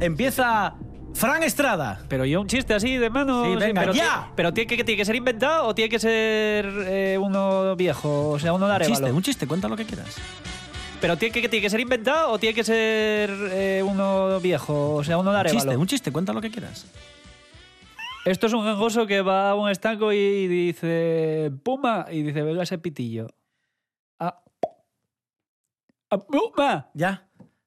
Empieza 0.00 0.74
Fran 1.16 1.42
Estrada. 1.42 2.00
Pero 2.08 2.26
yo 2.26 2.42
un 2.42 2.46
chiste 2.46 2.74
así 2.74 2.98
de 2.98 3.08
mano. 3.08 3.44
Sí, 3.46 3.56
venga, 3.56 3.80
pero 3.80 3.94
ya. 3.94 4.30
Pero 4.36 4.52
tiene 4.52 4.68
que, 4.76 4.84
tiene 4.84 4.98
que 4.98 5.04
ser 5.06 5.16
inventado 5.16 5.66
o 5.66 5.74
tiene 5.74 5.88
que 5.88 5.98
ser 5.98 6.66
eh, 6.86 7.18
uno 7.18 7.74
viejo, 7.74 8.30
o 8.30 8.38
sea, 8.38 8.52
uno 8.52 8.66
de 8.68 8.74
Un 8.74 8.80
chiste, 8.82 9.12
un 9.12 9.22
chiste, 9.22 9.46
cuenta 9.46 9.66
lo 9.66 9.76
que 9.76 9.86
quieras. 9.86 10.14
Pero 11.00 11.16
tiene 11.16 11.32
que, 11.32 11.48
tiene 11.48 11.62
que 11.62 11.70
ser 11.70 11.80
inventado 11.80 12.32
o 12.32 12.38
tiene 12.38 12.54
que 12.54 12.64
ser 12.64 13.30
eh, 13.50 13.82
uno 13.82 14.40
viejo, 14.40 14.94
o 14.96 15.04
sea, 15.04 15.16
uno 15.16 15.30
de 15.30 15.36
Un 15.36 15.40
Arevalo. 15.40 15.60
chiste, 15.60 15.76
un 15.76 15.86
chiste, 15.86 16.12
cuenta 16.12 16.32
lo 16.34 16.42
que 16.42 16.50
quieras. 16.50 16.86
Esto 18.26 18.46
es 18.48 18.52
un 18.52 18.64
gangoso 18.64 19.06
que 19.06 19.22
va 19.22 19.50
a 19.50 19.54
un 19.54 19.70
estanco 19.70 20.12
y 20.12 20.48
dice 20.48 21.50
Puma 21.62 22.06
y 22.10 22.22
dice 22.24 22.42
venga 22.42 22.62
ese 22.64 22.76
pitillo. 22.76 23.28
Ah. 24.18 24.42
Ah, 26.10 26.18
Puma, 26.18 26.90
Ya. 26.92 27.26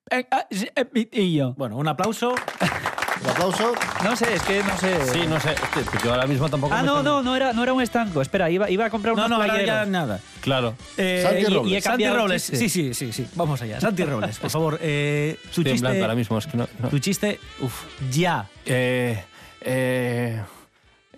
venga 0.09 0.45
ese 0.51 0.71
pitillo. 0.85 1.53
Bueno, 1.55 1.77
un 1.77 1.87
aplauso. 1.87 2.35
Un 3.23 3.29
aplauso. 3.29 3.73
No 4.03 4.15
sé, 4.15 4.33
es 4.33 4.41
que 4.43 4.63
no 4.63 4.77
sé. 4.77 5.05
Sí, 5.11 5.27
no 5.27 5.39
sé, 5.39 5.51
es 5.53 5.89
que 5.89 5.97
yo 6.03 6.11
ahora 6.13 6.25
mismo 6.25 6.49
tampoco 6.49 6.73
Ah, 6.73 6.81
me 6.81 6.87
no, 6.87 7.03
no, 7.03 7.21
no 7.21 7.35
era, 7.35 7.51
no 7.53 7.63
era 7.63 7.73
un 7.73 7.81
estanco. 7.81 8.21
Espera, 8.21 8.49
iba, 8.49 8.69
iba 8.69 8.85
a 8.85 8.89
comprar 8.89 9.13
No, 9.15 9.25
unos 9.25 9.29
no, 9.29 9.35
ahora 9.43 9.47
ya 9.57 9.63
playeros. 9.63 9.87
nada. 9.89 10.19
Claro. 10.41 10.75
Eh, 10.97 11.21
Santi 11.23 11.37
y- 11.37 11.41
y 11.41 11.53
Robles. 11.55 11.83
Santi 11.83 12.07
Robles. 12.09 12.43
Sí, 12.43 12.69
sí, 12.69 12.93
sí, 12.93 13.11
sí. 13.11 13.27
Vamos 13.35 13.61
allá. 13.61 13.81
Santi 13.81 14.05
Robles, 14.05 14.37
por 14.39 14.49
favor. 14.51 14.79
Eh, 14.81 15.37
tu 15.43 15.47
Estoy 15.61 15.63
en 15.65 15.71
chiste. 15.71 15.87
blanco 15.87 16.01
ahora 16.03 16.15
mismo, 16.15 16.37
es 16.37 16.47
que 16.47 16.57
no. 16.57 16.67
no. 16.79 16.87
Tu 16.89 16.99
chiste. 16.99 17.39
Uf, 17.61 17.83
ya. 18.09 18.47
Eh, 18.65 19.21
eh, 19.61 20.41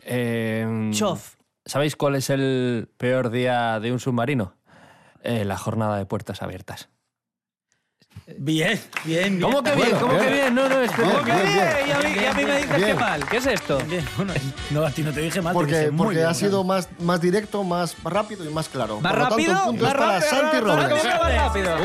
eh, 0.04 0.90
Chof. 0.94 1.36
¿Sabéis 1.66 1.96
cuál 1.96 2.16
es 2.16 2.30
el 2.32 2.90
peor 2.98 3.30
día 3.30 3.80
de 3.80 3.92
un 3.92 4.00
submarino? 4.00 4.56
Eh, 5.24 5.46
la 5.46 5.58
jornada 5.58 5.98
de 5.98 6.06
puertas 6.08 6.42
abiertas. 6.42 6.90
Bien, 8.38 8.80
bien, 9.04 9.40
bien. 9.40 9.42
¿Cómo 9.42 9.62
que 9.62 9.72
bien? 9.76 9.90
Bueno, 9.90 10.00
¿Cómo 10.00 10.14
que 10.14 10.20
bien. 10.28 10.34
bien? 10.34 10.56
No, 10.56 10.70
no, 10.70 10.80
es 10.82 10.92
que. 10.92 11.02
Bien, 11.02 11.12
¿Cómo 11.14 11.26
que 11.26 11.32
bien, 11.34 11.44
bien? 11.46 11.68
bien. 11.76 11.88
Y 11.88 11.92
a 11.92 11.98
mí, 12.00 12.16
y 12.22 12.26
a 12.26 12.34
mí 12.34 12.46
me 12.46 12.58
dices 12.58 12.76
Bien. 12.78 12.88
que 12.90 12.94
mal. 12.96 13.26
¿Qué 13.30 13.38
es 13.38 13.46
esto? 13.48 13.78
Bien, 13.90 14.06
bueno, 14.16 14.34
no, 14.70 14.86
a 14.86 14.92
ti 14.92 15.02
no 15.02 15.12
te 15.12 15.22
dije 15.22 15.42
mal. 15.42 15.52
te 15.54 15.58
Porque, 15.60 15.78
dije 15.78 15.92
muy 15.92 15.98
porque 16.06 16.18
bien, 16.20 16.30
ha 16.30 16.34
sido 16.34 16.64
más, 16.64 16.88
más 17.00 17.20
directo, 17.20 17.64
más 17.64 17.96
rápido 18.04 18.46
y 18.46 18.50
más 18.54 18.70
claro. 18.70 19.02
¿Más 19.02 19.12
Por 19.12 19.22
lo 19.22 19.30
rápido? 19.30 19.54
Tanto, 19.54 19.70
el 19.72 19.78
punto 19.80 19.84
¿Más 19.86 19.94
es 19.94 20.00
para 20.00 20.14
rápido? 20.20 20.30
Santi 20.32 20.58
¿Cómo 20.60 20.76
Robles. 20.76 21.02
que 21.04 21.10
más 21.10 21.36
rápido? 21.36 21.78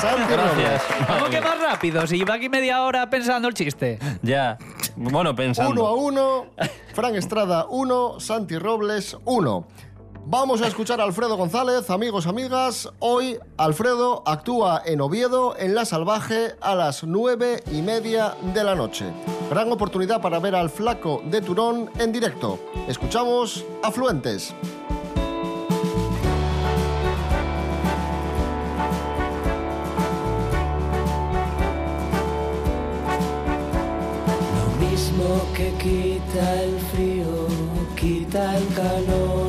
Santi. 0.00 0.34
Robles. 0.34 0.82
¿Cómo 1.06 1.30
que 1.30 1.40
más 1.40 1.60
rápido? 1.60 2.06
Si 2.06 2.16
lleva 2.18 2.34
aquí 2.34 2.48
media 2.48 2.82
hora 2.82 3.10
pensando 3.10 3.48
el 3.48 3.54
chiste. 3.54 3.98
Ya. 4.22 4.56
Bueno, 4.96 5.34
pensando. 5.34 5.72
Uno 5.72 5.86
a 5.86 5.94
uno. 5.94 6.46
Fran 6.94 7.14
Estrada, 7.14 7.66
uno. 7.68 8.20
Santi 8.20 8.56
Robles, 8.58 9.16
uno. 9.24 9.66
Vamos 10.24 10.62
a 10.62 10.68
escuchar 10.68 11.00
a 11.00 11.04
Alfredo 11.04 11.36
González, 11.36 11.90
amigos, 11.90 12.26
amigas. 12.28 12.88
Hoy 13.00 13.38
Alfredo 13.56 14.22
actúa 14.24 14.80
en 14.86 15.00
Oviedo, 15.00 15.56
en 15.58 15.74
La 15.74 15.84
Salvaje, 15.84 16.54
a 16.60 16.76
las 16.76 17.02
nueve 17.02 17.62
y 17.72 17.82
media 17.82 18.36
de 18.54 18.62
la 18.62 18.76
noche. 18.76 19.06
Gran 19.50 19.70
oportunidad 19.72 20.22
para 20.22 20.38
ver 20.38 20.54
al 20.54 20.70
flaco 20.70 21.22
de 21.24 21.40
Turón 21.40 21.90
en 21.98 22.12
directo. 22.12 22.58
Escuchamos 22.86 23.64
Afluentes. 23.82 24.54
Lo 34.56 34.88
mismo 34.88 35.42
que 35.54 35.72
quita 35.74 36.62
el 36.62 36.78
frío, 36.78 37.48
quita 37.96 38.56
el 38.56 38.68
calor. 38.74 39.41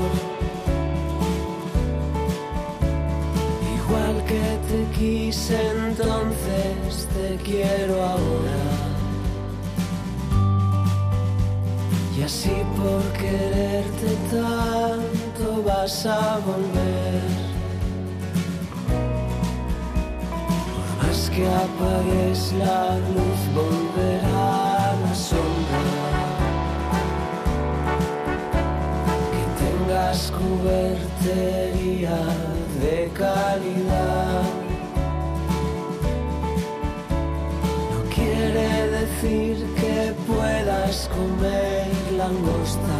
Te 4.73 4.85
quise 4.97 5.57
entonces, 5.87 7.07
te 7.13 7.35
quiero 7.43 7.95
ahora. 8.01 8.61
Y 12.17 12.23
así 12.23 12.55
por 12.75 13.03
quererte 13.13 14.11
tanto 14.31 15.63
vas 15.63 16.05
a 16.07 16.39
volver. 16.39 17.21
Por 20.71 20.87
más 21.05 21.19
que 21.29 21.45
apagues 21.65 22.53
la 22.53 22.97
luz, 23.13 23.41
volverá 23.53 24.95
la 25.03 25.13
sombra. 25.13 25.83
Que 29.33 29.43
tengas 29.63 30.31
cubertería 30.31 32.17
de 32.81 33.11
calidad. 33.13 34.62
Quiere 38.53 38.87
decir 38.87 39.57
que 39.79 40.13
puedas 40.27 41.09
comer 41.09 41.87
langosta. 42.17 42.99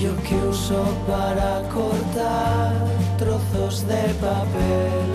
Yo 0.00 0.16
que 0.22 0.34
uso 0.48 0.82
para 1.06 1.62
cortar 1.68 2.74
trozos 3.18 3.86
de 3.86 4.02
papel. 4.26 5.08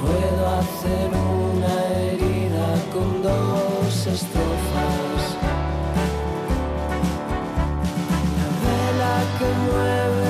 Puedo 0.00 0.42
hacer 0.60 1.10
una 1.44 1.74
herida 1.96 2.68
con 2.92 3.22
dos 3.22 4.06
estrofas. 4.06 5.20
La 8.38 8.48
vela 8.62 9.16
que 9.38 9.48
mueve 9.66 10.27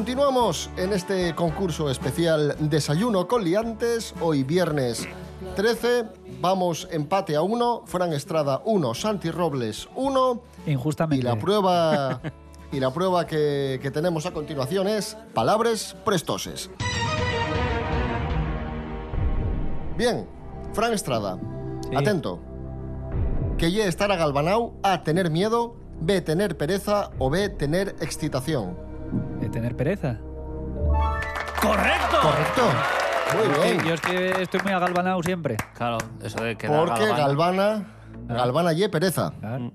Continuamos 0.00 0.68
en 0.76 0.92
este 0.92 1.34
concurso 1.34 1.88
especial 1.88 2.54
Desayuno 2.60 3.26
con 3.26 3.42
Liantes. 3.42 4.14
Hoy 4.20 4.42
viernes 4.42 5.08
13. 5.56 6.04
Vamos 6.38 6.86
empate 6.92 7.34
a 7.34 7.40
1. 7.40 7.84
Fran 7.86 8.12
Estrada 8.12 8.60
1. 8.66 8.92
Santi 8.92 9.30
Robles 9.30 9.88
1. 9.94 10.42
Y 10.66 10.72
Injustamente. 10.72 11.24
la 11.24 11.36
prueba, 11.38 12.20
y 12.72 12.78
la 12.78 12.92
prueba 12.92 13.26
que, 13.26 13.78
que 13.80 13.90
tenemos 13.90 14.26
a 14.26 14.32
continuación 14.32 14.86
es 14.86 15.16
palabras 15.32 15.96
prestoses. 16.04 16.68
Bien, 19.96 20.28
Fran 20.74 20.92
Estrada, 20.92 21.38
Sí. 21.88 21.96
atento. 21.96 22.38
Que 23.56 23.72
ye 23.72 23.86
estar 23.88 24.12
agalvanao, 24.12 24.74
A, 24.82 25.02
tener 25.04 25.30
miedo, 25.30 25.74
B, 26.02 26.20
tener 26.20 26.58
pereza 26.58 27.12
o 27.18 27.30
B, 27.30 27.48
tener 27.48 27.96
excitación. 28.02 28.84
De 29.40 29.48
tener 29.48 29.76
pereza. 29.76 30.18
¡Correcto! 31.60 32.16
Correcto. 32.22 32.62
Muy 33.34 33.88
Yo 33.88 33.94
es 33.94 34.00
que 34.00 34.42
estoy 34.42 34.60
muy 34.60 34.72
agalvanado 34.72 35.22
siempre. 35.22 35.56
Claro, 35.74 35.98
eso 36.22 36.42
de 36.42 36.56
quedar 36.56 36.86
Porque. 36.86 37.06
Galvana, 37.06 37.86
Galvana 38.28 38.72
ye 38.72 38.88
pereza. 38.88 39.32
Claro. 39.40 39.72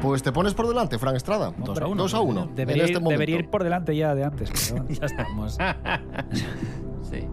Pues 0.00 0.22
te 0.22 0.32
pones 0.32 0.52
por 0.54 0.68
delante, 0.68 0.98
Fran 0.98 1.16
Estrada. 1.16 1.52
Dos 1.56 1.80
a 1.80 1.86
uno. 1.86 2.02
2 2.02 2.14
a 2.14 2.20
1. 2.20 2.50
Debería, 2.54 2.84
en 2.84 2.94
este 2.94 3.08
debería 3.08 3.36
ir 3.38 3.48
por 3.50 3.64
delante 3.64 3.96
ya 3.96 4.14
de 4.14 4.24
antes. 4.24 4.50
pero. 4.72 4.84
Ya 4.88 5.06
estamos. 5.06 5.58
Sí. 7.10 7.28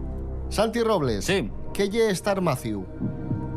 Santi 0.50 0.82
Robles. 0.82 1.24
Sí. 1.24 1.50
¿Qué 1.72 1.88
ye 1.88 2.10
estar 2.10 2.40
Matthew? 2.40 2.86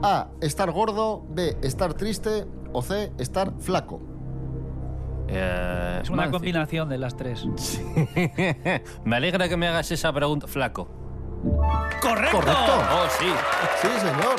A. 0.01 0.30
Estar 0.41 0.71
gordo. 0.71 1.25
B. 1.30 1.58
Estar 1.62 1.93
triste. 1.93 2.45
O 2.73 2.82
C. 2.82 3.12
Estar 3.17 3.54
flaco. 3.60 4.01
Eh, 5.28 6.00
Es 6.04 6.10
una 6.10 6.30
combinación 6.30 6.88
de 6.90 6.98
las 6.98 7.16
tres. 7.18 7.46
me 9.06 9.16
alegra 9.16 9.50
que 9.50 9.58
me 9.58 9.68
hagas 9.68 9.92
esa 9.92 10.14
pregunta. 10.14 10.48
Flaco. 10.48 10.88
¡Correcto! 12.02 12.38
Correcto. 12.38 12.74
Oh, 12.92 13.06
sí. 13.20 13.26
Sí, 13.82 13.88
señor. 14.00 14.36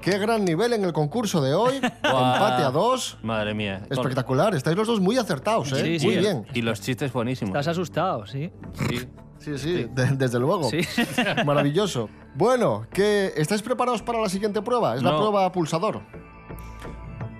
Qué 0.00 0.18
gran 0.18 0.44
nivel 0.44 0.74
en 0.74 0.84
el 0.84 0.92
concurso 0.92 1.40
de 1.40 1.54
hoy. 1.54 1.76
Empate 1.82 2.62
a 2.62 2.70
dos. 2.70 3.18
Madre 3.22 3.54
mía. 3.54 3.80
Con- 3.88 3.98
Espectacular. 3.98 4.54
Estáis 4.54 4.76
los 4.76 4.86
dos 4.86 5.00
muy 5.00 5.16
acertados, 5.16 5.72
¿eh? 5.72 5.76
Sí, 5.82 5.98
sí. 5.98 6.06
muy 6.06 6.16
bien. 6.18 6.46
Y 6.52 6.60
los 6.62 6.80
chistes 6.80 7.12
buenísimos. 7.12 7.50
Estás 7.50 7.68
asustado, 7.68 8.26
sí. 8.26 8.52
Sí. 8.88 9.08
Sí, 9.38 9.58
sí, 9.58 9.84
de- 9.92 10.06
desde 10.16 10.38
luego. 10.38 10.70
Sí. 10.70 10.80
Maravilloso. 11.44 12.08
Bueno, 12.34 12.86
¿qué, 12.92 13.32
¿estáis 13.36 13.60
preparados 13.62 14.00
para 14.02 14.18
la 14.20 14.28
siguiente 14.30 14.62
prueba? 14.62 14.94
Es 14.94 15.02
la 15.02 15.16
prueba 15.16 15.50
pulsador. 15.52 16.00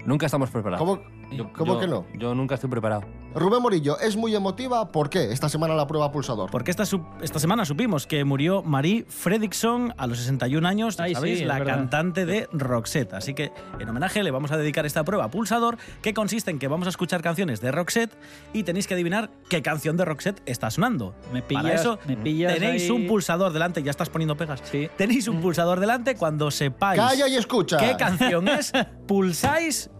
Nunca 0.04 0.26
estamos 0.26 0.50
preparados. 0.50 0.86
¿Cómo, 0.86 1.02
Yo- 1.36 1.52
cómo 1.52 1.74
yo- 1.74 1.80
que 1.80 1.86
no? 1.86 2.06
Yo 2.18 2.34
nunca 2.34 2.54
estoy 2.54 2.70
preparado. 2.70 3.02
Rubén 3.34 3.60
Morillo, 3.62 3.98
es 3.98 4.14
muy 4.16 4.32
emotiva. 4.36 4.92
¿Por 4.92 5.10
qué 5.10 5.32
esta 5.32 5.48
semana 5.48 5.74
la 5.74 5.88
prueba 5.88 6.12
pulsador? 6.12 6.50
Porque 6.52 6.70
esta, 6.70 6.84
esta 7.20 7.40
semana 7.40 7.64
supimos 7.64 8.06
que 8.06 8.22
murió 8.24 8.62
Marie 8.62 9.04
Fredriksson 9.08 9.92
a 9.96 10.06
los 10.06 10.18
61 10.18 10.64
años, 10.68 11.00
Ay, 11.00 11.14
¿sabéis? 11.16 11.42
la 11.44 11.58
verdad. 11.58 11.74
cantante 11.74 12.26
de 12.26 12.48
Roxette. 12.52 13.12
Así 13.12 13.34
que 13.34 13.50
en 13.80 13.88
homenaje 13.88 14.22
le 14.22 14.30
vamos 14.30 14.52
a 14.52 14.56
dedicar 14.56 14.86
esta 14.86 15.02
prueba 15.02 15.30
pulsador 15.30 15.78
que 16.00 16.14
consiste 16.14 16.52
en 16.52 16.60
que 16.60 16.68
vamos 16.68 16.86
a 16.86 16.90
escuchar 16.90 17.22
canciones 17.22 17.60
de 17.60 17.72
Roxette 17.72 18.16
y 18.52 18.62
tenéis 18.62 18.86
que 18.86 18.94
adivinar 18.94 19.30
qué 19.48 19.62
canción 19.62 19.96
de 19.96 20.04
Roxette 20.04 20.40
está 20.46 20.70
sonando. 20.70 21.16
Me 21.32 21.42
Para 21.42 21.62
pillas- 21.70 21.80
eso 21.80 21.98
me 22.06 22.16
pillas 22.16 22.54
tenéis 22.54 22.84
ahí. 22.84 22.90
un 22.92 23.08
pulsador 23.08 23.52
delante, 23.52 23.82
ya 23.82 23.90
estás 23.90 24.10
poniendo 24.10 24.36
pegas. 24.36 24.62
Sí. 24.70 24.88
Tenéis 24.96 25.26
un 25.26 25.40
pulsador 25.40 25.80
delante 25.80 26.14
cuando 26.14 26.52
sepáis 26.52 27.00
Calla 27.00 27.26
y 27.26 27.34
escucha. 27.34 27.78
qué 27.78 27.96
canción 27.96 28.46
es, 28.46 28.70
pulsáis, 29.08 29.90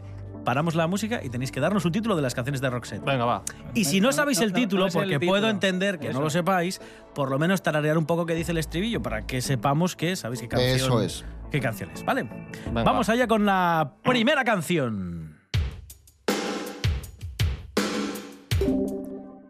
paramos 0.44 0.74
la 0.74 0.86
música 0.86 1.20
y 1.22 1.30
tenéis 1.30 1.50
que 1.50 1.60
darnos 1.60 1.84
un 1.84 1.92
título 1.92 2.16
de 2.16 2.22
las 2.22 2.34
canciones 2.34 2.60
de 2.60 2.70
Roxette. 2.70 3.04
Venga, 3.04 3.24
va. 3.24 3.42
Y 3.74 3.84
si 3.84 4.00
no 4.00 4.12
sabéis 4.12 4.38
no, 4.38 4.44
el 4.44 4.52
no, 4.52 4.58
título, 4.58 4.86
no 4.86 4.92
porque 4.92 5.18
puedo 5.20 5.48
entender 5.48 5.98
que 5.98 6.12
no 6.12 6.20
lo 6.20 6.30
sepáis, 6.30 6.80
por 7.14 7.30
lo 7.30 7.38
menos 7.38 7.62
tararear 7.62 7.98
un 7.98 8.06
poco 8.06 8.26
qué 8.26 8.34
dice 8.34 8.52
el 8.52 8.58
estribillo 8.58 9.02
para 9.02 9.26
que 9.26 9.40
sepamos 9.40 9.96
que 9.96 10.16
sabéis 10.16 10.40
qué 10.42 10.48
canción. 10.48 10.76
Eso 10.76 11.00
es. 11.00 11.24
¿Qué 11.50 11.60
canción 11.60 11.90
es? 11.90 12.04
¿Vale? 12.04 12.24
Venga, 12.66 12.82
Vamos 12.84 13.08
va. 13.08 13.12
allá 13.12 13.26
con 13.26 13.46
la 13.46 13.94
primera 14.02 14.44
canción. 14.44 15.38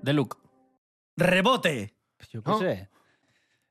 De 0.03 0.13
Luke. 0.13 0.37
Rebote. 1.17 1.95
Yo 2.31 2.43
qué 2.43 2.55
sé. 2.59 2.89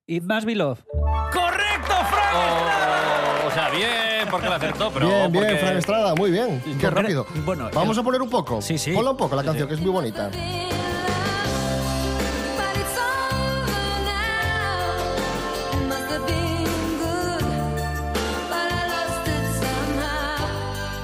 It 0.08 0.24
must 0.24 0.46
be 0.46 0.56
love. 0.56 0.84
¡Correcto, 1.32 1.94
Frank! 2.10 2.36
Oh, 2.36 3.48
o 3.48 3.52
sea, 3.52 3.70
bien, 3.70 3.90
porque 4.34 4.50
lo 4.50 4.56
acertó, 4.56 4.92
pero. 4.92 5.08
bien, 5.08 5.32
bien, 5.32 5.44
porque- 5.46 5.58
Fran 5.60 5.78
Estrada, 5.78 6.16
muy 6.16 6.32
bien. 6.32 6.62
Qué 6.80 6.90
rápido. 6.90 7.26
bueno, 7.46 7.70
Vamos 7.74 7.96
el- 7.98 8.02
a 8.02 8.04
poner 8.04 8.22
un 8.22 8.30
poco. 8.30 8.62
Sí, 8.62 8.78
sí. 8.78 8.92
Ponla 8.92 9.12
un 9.12 9.18
poco 9.18 9.36
la 9.36 9.44
canción, 9.44 9.68
que 9.68 9.76
es 9.76 9.80
muy 9.80 9.92
bonita. 9.92 10.30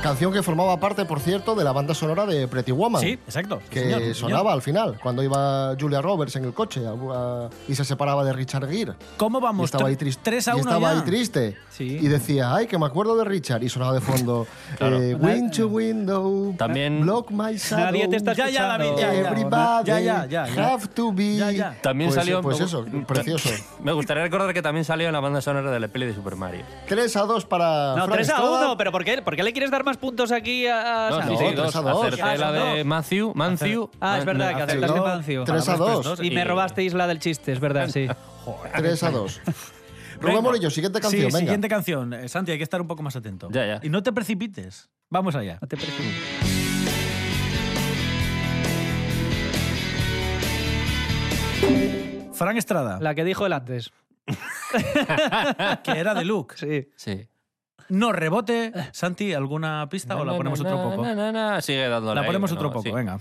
Canción 0.10 0.34
que 0.34 0.41
formaba 0.41 0.76
parte, 0.80 1.06
por 1.06 1.19
cierto, 1.19 1.54
de 1.54 1.63
la 1.63 1.72
banda 1.72 1.93
sonora 1.93 2.26
de 2.26 2.48
Pretty 2.48 2.72
Woman. 2.72 3.00
Sí, 3.00 3.10
exacto. 3.12 3.62
Que 3.69 3.82
señor, 3.82 4.00
sí, 4.00 4.04
señor. 4.06 4.15
sonaba 4.32 4.54
al 4.54 4.63
final, 4.63 4.98
cuando 5.04 5.22
iba 5.22 5.76
Julia 5.80 6.02
Roberts 6.02 6.36
en 6.36 6.45
el 6.45 6.54
coche 6.54 6.82
a- 6.88 6.93
a- 6.93 7.50
y 7.67 7.76
se 7.76 7.86
separaba 7.86 8.24
de 8.24 8.34
Richard 8.34 8.67
Gere. 8.67 8.93
¿Cómo 9.17 9.38
Y 9.38 9.41
vamos? 9.43 9.65
estaba 9.65 9.88
ahí 9.88 9.95
triste. 9.95 10.19
Tres 10.24 10.48
a 10.48 10.52
y 10.52 10.54
uno 10.56 10.62
estaba 10.63 10.93
ya. 10.93 11.00
ahí 11.00 11.06
triste. 11.06 11.58
Sí. 11.69 12.00
Y 12.02 12.08
decía, 12.08 12.56
ay, 12.56 12.65
que 12.65 12.80
me 12.80 12.88
acuerdo 12.88 13.15
de 13.17 13.24
Richard. 13.24 13.62
Y 13.63 13.69
sonaba 13.69 13.93
de 13.93 14.02
fondo, 14.02 14.48
Claro. 14.80 15.00
eh, 15.00 15.13
Win 15.13 15.52
to 15.52 15.67
window, 15.67 16.56
También- 16.58 17.02
block 17.02 17.30
my 17.30 17.56
shadow. 17.56 17.86
Nadie 17.86 18.08
te 18.08 18.15
está 18.15 18.34
Ya, 18.34 18.50
ya, 18.50 18.65
David, 18.65 18.89
ya, 18.98 19.13
ya. 19.13 19.19
Everybody 19.30 19.86
Ya, 19.86 20.00
ya, 20.00 20.26
ya, 20.26 20.48
ya. 20.48 20.67
have 20.74 20.88
to 20.88 21.12
be. 21.13 21.36
Ya, 21.38 21.52
ya. 21.52 21.78
También 21.84 22.10
Pues, 22.10 22.15
salió. 22.19 22.41
Pues 22.41 22.60
me 22.60 22.65
eso, 22.65 22.84
gu- 22.84 23.06
precioso. 23.06 23.50
Me 23.84 23.91
gustaría 23.93 24.24
recordar 24.24 24.54
que 24.56 24.62
también 24.63 24.86
salió 24.86 25.06
en 25.08 25.13
la 25.13 25.19
banda 25.19 25.39
sonora 25.41 25.69
de 25.69 25.80
la 25.80 25.88
peli 25.88 26.08
de 26.08 26.15
Super 26.15 26.36
Mario. 26.36 26.63
3 26.88 27.15
a 27.15 27.22
2 27.22 27.45
para. 27.45 27.89
No, 27.95 28.06
Fran 28.06 28.12
3 28.17 28.30
a 28.30 28.34
Estrada. 28.34 28.65
1, 28.65 28.78
pero 28.78 28.91
¿por 28.91 29.06
qué, 29.06 29.22
¿por 29.22 29.36
qué 29.36 29.43
le 29.43 29.52
quieres 29.54 29.69
dar 29.69 29.84
más 29.86 29.98
puntos 30.00 30.32
aquí 30.32 30.66
a, 30.68 31.08
a 31.08 31.10
No, 31.12 31.18
Santi? 31.20 31.38
sí, 31.38 31.44
no, 31.44 31.50
sí, 31.50 31.56
tres 31.56 31.66
dos. 31.74 31.76
a 31.76 31.82
dos. 31.82 32.06
Acerté 32.06 32.22
Ah, 32.24 32.36
la 32.38 32.52
de 32.52 32.78
dos. 32.78 32.86
Matthew. 32.86 33.32
Matthew. 33.36 33.90
Ah, 34.00 34.18
es 34.20 34.26
verdad, 34.26 34.56
que 34.56 34.62
acertaste 34.64 34.98
no, 34.98 35.04
Mancio. 35.06 35.44
tres 35.44 35.62
a 35.70 35.72
Palabras, 35.74 35.96
dos. 35.96 36.06
pues, 36.08 36.18
dos. 36.20 36.26
Y 36.28 36.32
me 36.32 36.44
robasteis 36.44 36.94
la 36.94 37.08
del 37.08 37.20
chiste, 37.20 37.52
es 37.52 37.60
verdad, 37.60 37.88
sí. 37.90 38.08
3 38.78 39.04
a 39.04 39.12
2. 39.12 39.42
Rubén. 40.22 40.44
Morillo, 40.44 40.70
siguiente 40.70 41.00
canción, 41.00 41.22
Sí, 41.22 41.26
venga. 41.28 41.40
siguiente 41.40 41.70
canción. 41.70 42.14
Eh, 42.14 42.28
Santi, 42.28 42.52
hay 42.52 42.58
que 42.58 42.64
estar 42.64 42.82
un 42.82 42.88
poco 42.88 43.04
más 43.04 43.16
atento. 43.16 43.48
Ya, 43.52 43.66
ya. 43.66 43.80
Y 43.84 43.90
no 43.90 44.02
te 44.04 44.12
precipites. 44.12 44.90
Vamos 45.10 45.36
allá. 45.36 45.60
No 45.62 45.68
te 45.68 45.78
preocupes. 45.78 46.06
Fran 52.34 52.58
Estrada, 52.58 53.00
La 53.02 53.16
que 53.16 53.24
dijo 53.26 53.46
él 53.46 53.54
antes. 53.54 53.92
que 55.84 55.92
era 55.92 56.14
de 56.14 56.24
Luke. 56.26 56.56
Sí. 56.58 56.88
Sí. 56.96 57.28
No 57.89 58.12
rebote. 58.12 58.71
Santi, 58.91 59.34
¿alguna 59.34 59.88
pista 59.89 60.15
o 60.15 60.23
la 60.23 60.38
ponemos 60.38 60.60
otro 60.60 60.78
poco? 60.82 61.04
Na, 61.04 61.15
na, 61.15 61.32
na, 61.32 61.62
Sigue 61.62 61.89
dándole. 61.89 62.21
La 62.21 62.25
ponemos 62.25 62.52
otro 62.52 62.67
no, 62.67 62.73
poco, 62.73 62.84
sí. 62.84 62.91
venga. 62.91 63.19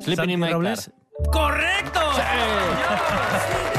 Sleeping 0.00 0.30
in 0.30 0.40
my 0.40 0.50
Robles. 0.50 0.90
¡Correcto! 1.30 2.00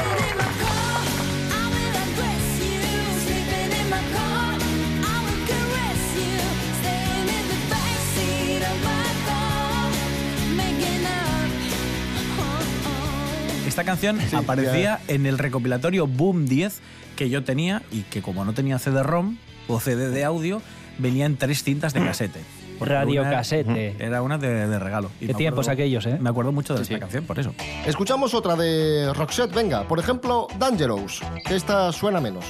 Esta 13.70 13.84
canción 13.84 14.18
aparecía 14.34 14.98
en 15.06 15.26
el 15.26 15.38
recopilatorio 15.38 16.08
Boom 16.08 16.46
10 16.46 16.80
que 17.14 17.30
yo 17.30 17.44
tenía 17.44 17.82
y 17.92 18.00
que 18.02 18.20
como 18.20 18.44
no 18.44 18.52
tenía 18.52 18.80
CD-ROM 18.80 19.36
o 19.68 19.78
CD 19.78 20.08
de 20.10 20.24
audio, 20.24 20.60
venía 20.98 21.24
en 21.24 21.36
tres 21.36 21.62
cintas 21.62 21.94
de 21.94 22.00
casete. 22.04 22.40
Radiocasete. 22.80 23.94
una- 23.96 24.04
Era 24.04 24.22
una 24.22 24.38
de, 24.38 24.66
de 24.66 24.78
regalo. 24.80 25.12
Y 25.20 25.28
Qué 25.28 25.34
tiempos 25.34 25.68
acuerdo- 25.68 25.82
aquellos, 25.82 26.04
¿eh? 26.06 26.18
Me 26.20 26.30
acuerdo 26.30 26.50
mucho 26.50 26.74
de 26.74 26.78
Sí, 26.84 26.94
esta 26.94 26.96
sí. 26.96 27.00
canción, 27.00 27.24
por 27.26 27.38
eso. 27.38 27.54
Escuchamos 27.86 28.34
otra 28.34 28.56
de 28.56 29.12
Roxette, 29.14 29.54
venga. 29.54 29.84
Por 29.86 30.00
ejemplo, 30.00 30.48
Dangerous, 30.58 31.20
que 31.46 31.54
esta 31.54 31.92
suena 31.92 32.20
menos. 32.20 32.44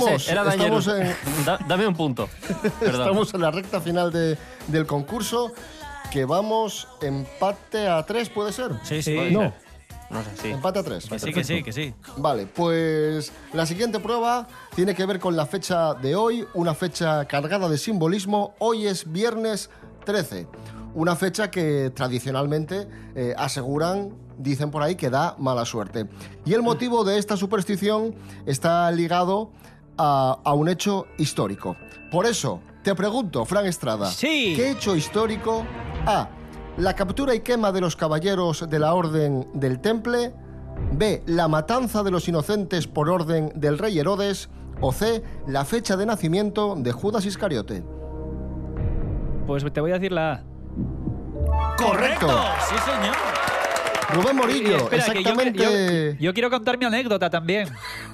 Continuamos. 0.00 0.28
Era 0.28 0.42
Estamos 0.54 0.86
en, 0.88 1.44
Da- 1.44 1.58
dame 1.68 1.86
un 1.86 1.94
punto. 1.94 2.28
Perdón. 2.80 3.00
estamos 3.00 3.34
en 3.34 3.40
la 3.40 3.50
recta 3.50 3.80
final 3.80 4.10
de- 4.12 4.36
del 4.68 4.86
concurso. 4.86 5.52
Que 6.10 6.24
vamos 6.24 6.88
empate 7.02 7.86
a 7.86 8.04
tres, 8.04 8.28
¿puede 8.30 8.52
ser? 8.52 8.72
Sí, 8.82 9.00
sí. 9.00 9.16
No, 9.30 9.52
No 10.10 10.22
sé, 10.24 10.30
sí. 10.42 10.48
empate 10.48 10.80
a 10.80 10.82
tres. 10.82 11.06
Que 11.08 11.18
sí, 11.20 11.32
que 11.32 11.44
sí, 11.44 11.62
que 11.62 11.72
sí. 11.72 11.94
Vale, 12.16 12.46
pues 12.46 13.32
la 13.52 13.64
siguiente 13.64 14.00
prueba 14.00 14.48
tiene 14.74 14.94
que 14.96 15.06
ver 15.06 15.20
con 15.20 15.36
la 15.36 15.46
fecha 15.46 15.94
de 15.94 16.16
hoy, 16.16 16.44
una 16.54 16.74
fecha 16.74 17.24
cargada 17.26 17.68
de 17.68 17.78
simbolismo. 17.78 18.54
Hoy 18.58 18.88
es 18.88 19.12
viernes 19.12 19.70
13, 20.04 20.48
una 20.94 21.14
fecha 21.14 21.48
que 21.48 21.92
tradicionalmente 21.94 22.88
eh, 23.14 23.32
aseguran, 23.38 24.12
dicen 24.36 24.72
por 24.72 24.82
ahí, 24.82 24.96
que 24.96 25.10
da 25.10 25.36
mala 25.38 25.64
suerte. 25.64 26.08
Y 26.44 26.54
el 26.54 26.62
motivo 26.62 27.04
de 27.04 27.18
esta 27.18 27.36
superstición 27.36 28.16
está 28.46 28.90
ligado 28.90 29.52
a, 30.02 30.38
a 30.42 30.52
un 30.54 30.68
hecho 30.68 31.06
histórico. 31.18 31.76
Por 32.10 32.24
eso, 32.26 32.60
te 32.82 32.94
pregunto, 32.94 33.44
Fran 33.44 33.66
Estrada, 33.66 34.06
Sí. 34.06 34.54
¿qué 34.56 34.70
hecho 34.70 34.96
histórico? 34.96 35.64
A. 36.06 36.28
La 36.78 36.94
captura 36.94 37.34
y 37.34 37.40
quema 37.40 37.70
de 37.72 37.80
los 37.82 37.94
caballeros 37.96 38.68
de 38.70 38.78
la 38.78 38.94
Orden 38.94 39.46
del 39.52 39.80
Temple. 39.80 40.32
B. 40.92 41.22
La 41.26 41.46
matanza 41.48 42.02
de 42.02 42.10
los 42.10 42.26
inocentes 42.28 42.86
por 42.86 43.10
orden 43.10 43.52
del 43.54 43.76
rey 43.78 43.98
Herodes. 43.98 44.48
O 44.80 44.92
C. 44.92 45.22
La 45.46 45.66
fecha 45.66 45.96
de 45.98 46.06
nacimiento 46.06 46.74
de 46.78 46.90
Judas 46.92 47.26
Iscariote. 47.26 47.82
Pues 49.46 49.62
te 49.72 49.80
voy 49.82 49.90
a 49.90 49.94
decir 49.94 50.12
la 50.12 50.32
A. 50.32 50.42
¡Correcto! 51.76 52.28
Sí, 52.68 52.74
señor. 52.78 53.14
Rubén 54.12 54.36
Morillo, 54.36 54.76
espera, 54.76 55.04
que 55.04 55.12
yo- 55.22 55.30
exactamente. 55.30 56.12
Yo, 56.14 56.18
yo 56.26 56.34
quiero 56.34 56.50
contar 56.50 56.78
mi 56.78 56.84
anécdota 56.84 57.30
también. 57.30 57.68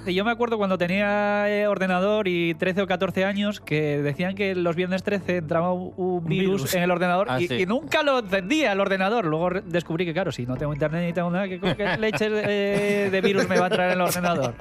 Yo 0.06 0.24
me 0.24 0.30
acuerdo 0.30 0.56
cuando 0.59 0.78
tenía 0.78 1.48
eh, 1.48 1.66
ordenador 1.66 2.28
y 2.28 2.54
13 2.54 2.82
o 2.82 2.87
14 2.87 3.24
años 3.24 3.61
que 3.61 4.00
decían 4.02 4.35
que 4.35 4.54
los 4.54 4.76
viernes 4.76 5.02
13 5.02 5.38
entraba 5.38 5.72
un, 5.72 5.92
un 5.96 6.24
virus, 6.24 6.62
virus. 6.62 6.74
en 6.74 6.82
el 6.82 6.90
ordenador 6.90 7.26
Ah, 7.30 7.40
y, 7.40 7.48
sí. 7.48 7.54
y 7.54 7.66
nunca 7.66 8.02
lo 8.02 8.18
encendía 8.20 8.72
el 8.72 8.80
ordenador. 8.80 9.24
Luego 9.24 9.50
descubrí 9.64 10.04
que, 10.04 10.12
claro, 10.12 10.30
si 10.32 10.46
no 10.46 10.56
tengo 10.56 10.72
internet 10.72 11.04
ni 11.06 11.12
tengo 11.12 11.30
nada, 11.30 11.48
¿qué, 11.48 11.59
qué 11.59 11.96
leches 11.98 12.30
de, 12.32 13.09
de 13.11 13.20
virus 13.20 13.48
me 13.48 13.59
va 13.59 13.64
a 13.66 13.68
entrar 13.68 13.87
en 13.88 13.94
el 13.94 14.00
ordenador? 14.02 14.54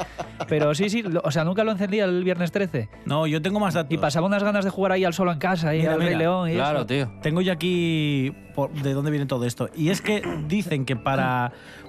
Pero 0.47 0.73
sí, 0.73 0.89
sí, 0.89 1.01
lo- 1.03 1.21
o 1.23 1.31
sea, 1.31 1.43
nunca 1.43 1.63
lo 1.63 1.71
encendía 1.71 2.05
el 2.05 2.23
viernes 2.23 2.51
13. 2.51 2.89
No, 3.05 3.27
yo 3.27 3.41
tengo 3.41 3.59
más 3.59 3.73
datos. 3.73 3.91
Y 3.91 3.97
pasaba 3.97 4.25
unas 4.27 4.43
ganas 4.43 4.63
de 4.65 4.71
jugar 4.71 4.91
ahí 4.93 5.03
al 5.03 5.13
solo 5.13 5.31
en 5.31 5.39
casa 5.39 5.75
y 5.75 5.79
Mira, 5.79 5.93
al 5.93 5.99
Rey 5.99 6.07
mira. 6.09 6.19
León 6.19 6.49
y 6.49 6.53
Claro, 6.55 6.79
eso. 6.79 6.85
tío. 6.87 7.11
Tengo 7.21 7.41
yo 7.41 7.51
aquí 7.53 8.33
por- 8.55 8.71
de 8.71 8.93
dónde 8.93 9.11
viene 9.11 9.25
todo 9.25 9.45
esto. 9.45 9.69
Y 9.75 9.89
es 9.89 10.01
que 10.01 10.21
dicen 10.47 10.85
que 10.85 10.95
para 10.95 11.24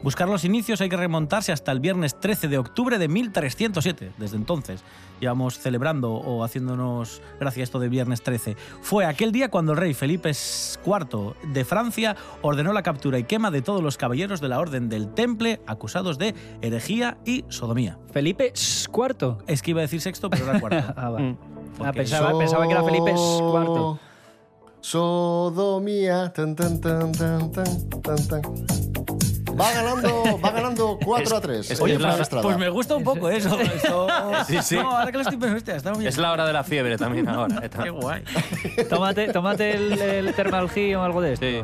buscar 0.03 0.29
los 0.29 0.44
inicios 0.44 0.81
hay 0.81 0.88
que 0.88 0.96
remontarse 0.96 1.53
hasta 1.53 1.72
el 1.72 1.81
viernes 1.81 2.18
13 2.18 2.49
de 2.49 2.59
octubre 2.59 2.99
de 2.99 3.09
1307. 3.09 4.12
Desde 4.18 4.37
entonces 4.37 4.83
llevamos 5.20 5.59
celebrando 5.59 6.12
o 6.12 6.44
haciéndonos 6.44 7.22
gracia 7.40 7.62
a 7.62 7.64
esto 7.64 7.79
de 7.79 7.88
viernes 7.88 8.22
13. 8.22 8.57
Fue 8.83 9.05
aquel 9.05 9.33
día 9.33 9.51
cuando 9.51 9.72
el 9.72 9.79
rey 9.79 9.94
Felipe 9.94 10.31
IV 10.31 11.35
de 11.53 11.64
Francia 11.64 12.16
ordenó 12.42 12.72
la 12.72 12.83
captura 12.83 13.18
y 13.18 13.25
quema 13.25 13.51
de 13.51 13.62
todos 13.62 13.83
los 13.83 13.96
caballeros 13.96 14.40
de 14.40 14.49
la 14.49 14.61
Orden 14.61 14.88
del 14.88 15.12
Temple 15.14 15.61
acusados 15.66 16.18
de 16.18 16.35
herejía 16.61 17.18
y 17.25 17.44
sodomía. 17.49 17.99
Felipe 18.12 18.53
IV. 18.55 19.38
Es 19.46 19.62
que 19.62 19.70
iba 19.70 19.81
a 19.81 19.83
decir 19.83 20.01
sexto, 20.01 20.31
pero 20.31 20.51
era 20.51 20.61
cuarto. 20.61 20.77
Ah, 20.96 21.11
va. 21.11 21.18
Mm. 21.18 21.37
Ah, 21.81 21.92
pensaba, 21.92 22.37
pensaba 22.38 22.66
que 22.66 22.72
era 22.72 22.83
Felipe 22.83 23.11
IV. 23.11 23.99
Sodomía. 24.81 26.33
Tan, 26.33 26.55
tan, 26.55 26.81
tan, 26.81 27.12
tan, 27.12 27.51
tan, 27.51 27.88
tan, 28.03 28.29
tan. 28.29 28.95
Va 29.58 29.72
ganando, 29.72 30.38
va 30.44 30.50
ganando 30.50 30.98
4 31.04 31.36
a 31.36 31.40
3. 31.40 31.70
es- 31.70 31.80
Oye, 31.80 31.94
es 31.94 32.00
la- 32.00 32.42
pues, 32.42 32.58
me 32.58 32.68
gusta 32.68 32.94
un 32.96 33.04
poco 33.04 33.28
eso. 33.28 33.58
Esto- 33.58 34.06
Sí, 34.46 34.58
sí. 34.62 34.76
No, 34.76 34.96
ahora 34.98 35.10
que 35.10 35.18
lo 35.18 35.22
estoy 35.22 35.36
pensando, 35.36 35.56
hostia, 35.56 35.76
está 35.76 35.92
muy 35.94 36.06
Es 36.06 36.18
la 36.18 36.32
hora 36.32 36.46
de 36.46 36.52
la 36.52 36.62
fiebre 36.64 36.96
también 36.98 37.28
ahora. 37.28 37.60
eh, 37.64 37.70
Qué 37.82 37.90
guay. 37.90 38.22
Tómate, 38.88 39.32
tómate 39.32 39.72
el, 39.74 39.92
el 40.00 40.96
o 40.96 41.02
algo 41.02 41.20
de 41.20 41.32
esto. 41.32 41.46
Sí. 41.46 41.60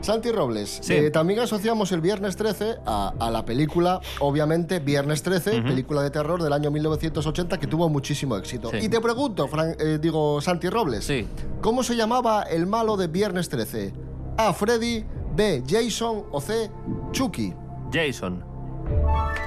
Santi 0.00 0.30
Robles, 0.32 0.80
Sí. 0.82 0.92
eh, 0.92 1.10
también 1.10 1.40
asociamos 1.40 1.90
el 1.92 2.02
Viernes 2.02 2.36
13 2.36 2.76
a, 2.84 3.14
a 3.18 3.30
la 3.30 3.46
película, 3.46 4.00
obviamente, 4.20 4.78
Viernes 4.78 5.22
13, 5.22 5.62
película 5.62 6.02
de 6.02 6.10
terror 6.10 6.42
del 6.42 6.52
año 6.52 6.70
1980 6.70 7.58
que 7.58 7.66
tuvo 7.66 7.88
muchísimo 7.88 8.36
éxito. 8.36 8.70
Sí. 8.70 8.78
Y 8.82 8.88
te 8.90 9.00
pregunto, 9.00 9.48
Fran- 9.48 9.74
eh, 9.78 9.98
digo, 9.98 10.42
Santi 10.42 10.68
Robles, 10.68 11.06
Sí. 11.06 11.26
¿cómo 11.62 11.82
se 11.82 11.96
llamaba 11.96 12.42
el 12.42 12.66
malo 12.66 12.98
de 12.98 13.06
Viernes 13.06 13.48
13? 13.48 13.94
A. 14.36 14.52
Freddy, 14.52 15.06
B. 15.34 15.62
Jason 15.66 16.24
o 16.30 16.40
C. 16.40 16.70
Chucky. 17.12 17.52
Jason. 17.90 18.42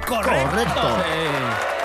Correcto. 0.05 1.76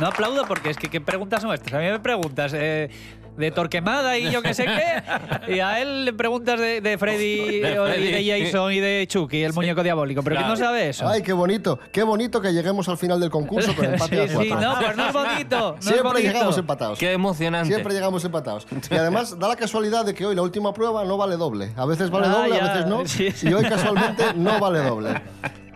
No 0.00 0.06
aplaudo 0.06 0.44
porque 0.46 0.70
es 0.70 0.76
que 0.76 0.88
¿qué 0.88 1.00
preguntas 1.00 1.42
son 1.42 1.52
estas? 1.52 1.72
A 1.74 1.78
mí 1.78 1.86
me 1.86 1.98
preguntas 2.00 2.52
eh, 2.54 2.88
de 3.36 3.50
Torquemada 3.52 4.18
y 4.18 4.30
yo 4.32 4.42
qué 4.42 4.52
sé 4.52 4.64
qué, 4.66 5.52
y 5.54 5.60
a 5.60 5.80
él 5.80 6.04
le 6.04 6.12
preguntas 6.12 6.58
de, 6.58 6.80
de 6.80 6.98
Freddy, 6.98 7.60
De 7.60 7.78
o- 7.78 7.88
y 7.88 7.92
Freddy. 7.92 8.10
de 8.30 8.44
Jason 8.46 8.72
y 8.72 8.80
de 8.80 9.06
Chucky, 9.08 9.42
el 9.44 9.52
muñeco 9.52 9.82
diabólico. 9.84 10.22
¿Pero 10.24 10.34
Claro. 10.36 10.54
quién 10.54 10.60
no 10.60 10.66
sabe 10.66 10.88
eso? 10.88 11.08
Ay, 11.08 11.22
qué 11.22 11.32
bonito, 11.32 11.78
qué 11.92 12.02
bonito 12.02 12.40
que 12.40 12.52
lleguemos 12.52 12.88
al 12.88 12.98
final 12.98 13.20
del 13.20 13.30
concurso 13.30 13.74
con 13.76 13.84
empate 13.92 14.16
sí, 14.16 14.20
a 14.22 14.28
sí, 14.42 14.48
cuatro. 14.50 14.60
no, 14.68 14.80
pues 14.80 14.96
no 14.96 15.06
es 15.06 15.12
bonito. 15.12 15.58
No 15.72 15.76
es 15.78 15.84
Siempre 15.84 16.02
bonito. 16.02 16.32
llegamos 16.32 16.58
empatados. 16.58 16.98
Qué 16.98 17.12
emocionante. 17.12 17.68
Siempre 17.72 17.94
llegamos 17.94 18.24
empatados. 18.24 18.66
Y 18.90 18.94
además 18.96 19.38
da 19.38 19.46
la 19.48 19.56
casualidad 19.56 20.04
de 20.04 20.14
que 20.14 20.26
hoy 20.26 20.34
la 20.34 20.42
última 20.42 20.74
prueba 20.74 21.04
no 21.04 21.16
vale 21.16 21.36
doble. 21.36 21.70
A 21.76 21.86
veces 21.86 22.10
vale 22.10 22.26
Ah, 22.26 22.30
doble, 22.30 22.56
ya. 22.56 22.64
a 22.64 22.68
veces 22.74 22.86
no. 22.86 23.06
Sí, 23.06 23.30
sí. 23.36 23.48
Y 23.48 23.52
hoy 23.52 23.64
casualmente 23.64 24.24
no 24.34 24.58
vale 24.58 24.80
doble. 24.80 25.10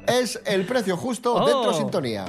Es 0.08 0.40
el 0.46 0.64
precio 0.66 0.96
justo 0.96 1.32
Oh. 1.34 1.46
dentro 1.46 1.70
de 1.70 1.78
sintonía. 1.78 2.24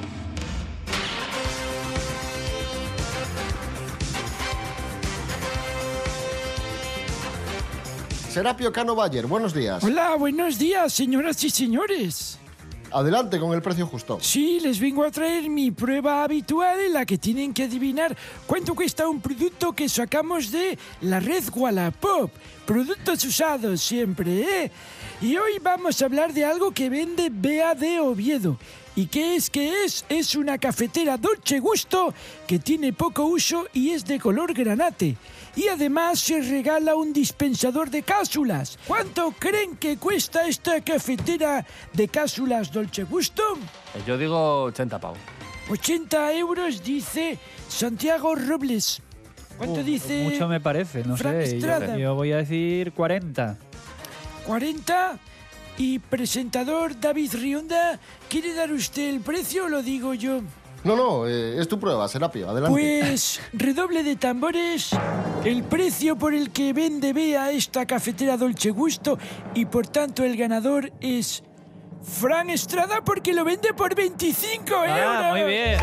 Serapio 8.34 8.72
Cano 8.72 8.96
Bayer, 8.96 9.28
buenos 9.28 9.54
días. 9.54 9.84
Hola, 9.84 10.16
buenos 10.16 10.58
días, 10.58 10.92
señoras 10.92 11.44
y 11.44 11.50
señores. 11.50 12.36
Adelante 12.90 13.38
con 13.38 13.52
el 13.52 13.62
precio 13.62 13.86
justo. 13.86 14.18
Sí, 14.20 14.58
les 14.58 14.80
vengo 14.80 15.04
a 15.04 15.12
traer 15.12 15.48
mi 15.48 15.70
prueba 15.70 16.24
habitual 16.24 16.80
en 16.80 16.94
la 16.94 17.06
que 17.06 17.16
tienen 17.16 17.54
que 17.54 17.62
adivinar 17.62 18.16
cuánto 18.44 18.74
cuesta 18.74 19.06
un 19.06 19.20
producto 19.20 19.72
que 19.72 19.88
sacamos 19.88 20.50
de 20.50 20.76
la 21.02 21.20
red 21.20 21.44
Wallapop. 21.54 22.32
Productos 22.66 23.24
usados 23.24 23.80
siempre, 23.80 24.64
¿eh? 24.64 24.72
Y 25.20 25.36
hoy 25.36 25.60
vamos 25.62 26.02
a 26.02 26.06
hablar 26.06 26.32
de 26.32 26.44
algo 26.44 26.72
que 26.72 26.90
vende 26.90 27.30
Bea 27.30 27.76
de 27.76 28.00
Oviedo. 28.00 28.58
¿Y 28.96 29.06
qué 29.06 29.34
es 29.34 29.50
que 29.50 29.84
es? 29.84 30.04
Es 30.08 30.36
una 30.36 30.58
cafetera 30.58 31.16
Dolce 31.16 31.58
Gusto 31.58 32.14
que 32.46 32.60
tiene 32.60 32.92
poco 32.92 33.24
uso 33.24 33.66
y 33.72 33.90
es 33.90 34.04
de 34.04 34.20
color 34.20 34.54
granate. 34.54 35.16
Y 35.56 35.66
además 35.66 36.20
se 36.20 36.40
regala 36.40 36.94
un 36.94 37.12
dispensador 37.12 37.90
de 37.90 38.02
cápsulas. 38.02 38.78
¿Cuánto 38.86 39.32
creen 39.32 39.76
que 39.76 39.96
cuesta 39.96 40.46
esta 40.46 40.80
cafetera 40.80 41.66
de 41.92 42.08
cápsulas 42.08 42.72
Dolce 42.72 43.02
Gusto? 43.02 43.42
Yo 44.06 44.16
digo 44.16 44.62
80 44.64 45.00
pavos. 45.00 45.18
80 45.70 46.32
euros, 46.34 46.82
dice 46.84 47.38
Santiago 47.68 48.36
Robles. 48.36 49.02
¿Cuánto 49.58 49.80
Uf, 49.80 49.86
dice? 49.86 50.22
Mucho 50.22 50.46
me 50.46 50.60
parece, 50.60 51.04
no 51.04 51.16
Frank 51.16 51.42
sé. 51.42 51.60
Yo, 51.60 51.96
yo 51.96 52.14
voy 52.14 52.32
a 52.32 52.38
decir 52.38 52.92
40. 52.92 53.56
40. 54.46 55.18
Y 55.76 55.98
presentador 55.98 56.98
David 57.00 57.32
Rionda, 57.34 57.98
¿quiere 58.28 58.54
dar 58.54 58.70
usted 58.72 59.08
el 59.08 59.20
precio 59.20 59.64
o 59.64 59.68
lo 59.68 59.82
digo 59.82 60.14
yo? 60.14 60.40
No, 60.84 60.96
no, 60.96 61.26
eh, 61.26 61.58
es 61.58 61.66
tu 61.66 61.80
prueba, 61.80 62.06
Serapio. 62.08 62.48
Adelante. 62.48 62.78
Pues 62.78 63.40
redoble 63.54 64.02
de 64.02 64.16
tambores, 64.16 64.90
el 65.44 65.64
precio 65.64 66.16
por 66.16 66.34
el 66.34 66.50
que 66.50 66.72
vende 66.72 67.12
Bea 67.12 67.50
esta 67.50 67.86
cafetera 67.86 68.36
Dolce 68.36 68.70
Gusto 68.70 69.18
y 69.54 69.64
por 69.64 69.86
tanto 69.86 70.22
el 70.24 70.36
ganador 70.36 70.92
es 71.00 71.42
Fran 72.02 72.50
Estrada 72.50 73.02
porque 73.02 73.32
lo 73.32 73.44
vende 73.44 73.72
por 73.72 73.94
25 73.94 74.74
euros. 74.74 74.88
Ah, 74.90 75.28
muy 75.32 75.44
bien. 75.44 75.78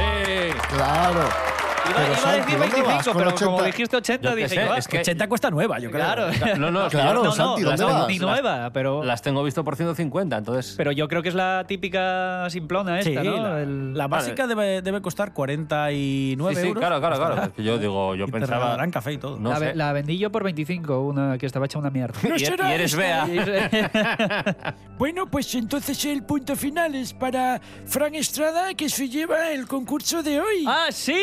Claro. 0.69 1.51
Iba, 1.91 1.99
Pero, 1.99 2.13
iba 2.21 2.30
a 2.32 2.36
decir 2.36 2.58
¿dónde 2.58 2.58
25, 2.58 2.88
vas 2.88 3.08
con 3.08 3.17
pero 3.17 3.30
80? 3.30 3.45
como 3.45 3.63
dijiste 3.63 3.97
80, 3.97 4.23
Yo 4.30 4.36
qué 4.36 4.43
dije 4.43 4.49
sé, 4.49 4.56
yo, 4.65 4.73
ah, 4.73 4.77
es 4.77 4.88
que- 4.88 4.99
80 4.99 5.27
cuesta 5.27 5.49
nueva, 5.51 5.80
yo 5.80 5.91
creo. 5.91 6.04
Claro. 6.06 6.27
No, 6.58 6.71
no, 6.71 6.88
Claro, 6.89 7.23
no, 7.23 7.32
Santi, 7.32 7.62
no, 7.63 7.69
¿dónde 7.69 7.84
no, 7.86 7.93
vas? 7.93 8.19
nueva, 8.19 8.69
pero, 8.73 9.04
las 9.04 9.21
tengo 9.21 9.43
visto 9.43 9.63
por 9.63 9.75
150, 9.75 10.38
entonces. 10.38 10.73
pero 10.77 10.91
yo 10.91 11.08
creo 11.08 11.21
que 11.21 11.30
es 11.30 11.36
la 11.36 11.63
típica 11.67 12.49
simplona 12.49 13.01
Sí, 13.01 13.10
esta, 13.10 13.23
¿no? 13.23 13.38
la, 13.38 13.62
El- 13.62 13.93
la 13.97 14.08
básica 14.08 14.47
debe, 14.47 14.82
debe 14.82 15.01
costar 15.01 15.34
49 15.34 16.56
Sí, 16.56 16.62
sí, 16.62 16.67
euros. 16.67 16.80
claro, 16.82 16.99
claro, 16.99 17.15
claro. 17.17 17.43
Es 17.43 17.49
que 17.49 17.63
yo 17.63 17.77
digo, 17.77 18.15
yo 18.15 18.23
Y 18.23 18.27
te 18.27 18.32
pensaba. 18.34 18.60
regalarán 18.60 18.91
café 18.91 19.13
y 19.13 19.17
todo. 19.17 19.38
No 19.39 19.49
la, 19.49 19.60
sé. 19.60 19.75
la 19.75 19.93
vendí 19.93 20.17
yo 20.17 20.32
por 20.32 20.43
25, 20.43 21.01
una 21.01 21.38
que 21.38 21.45
estaba 21.45 21.65
hecha 21.65 21.80
una 21.80 21.89
mierda. 21.89 22.19
No 22.32 22.36
y, 22.36 22.39
será 22.39 22.69
y 22.71 22.73
eres 22.75 22.95
Bea. 22.95 23.27
Bueno, 24.97 25.25
pues 25.25 25.54
entonces 25.56 26.06
el 26.06 26.23
punto 26.23 26.56
final 26.56 26.93
es 26.95 27.12
para 27.13 27.60
Fran 27.88 28.13
Estrada 28.13 28.73
que 28.75 28.88
se 28.88 29.10
lleva 29.10 29.49
el 29.51 29.65
concurso 29.67 30.21
de 30.21 30.39
hoy. 30.39 30.63
¡Ah, 30.67 30.88
sí! 30.91 31.15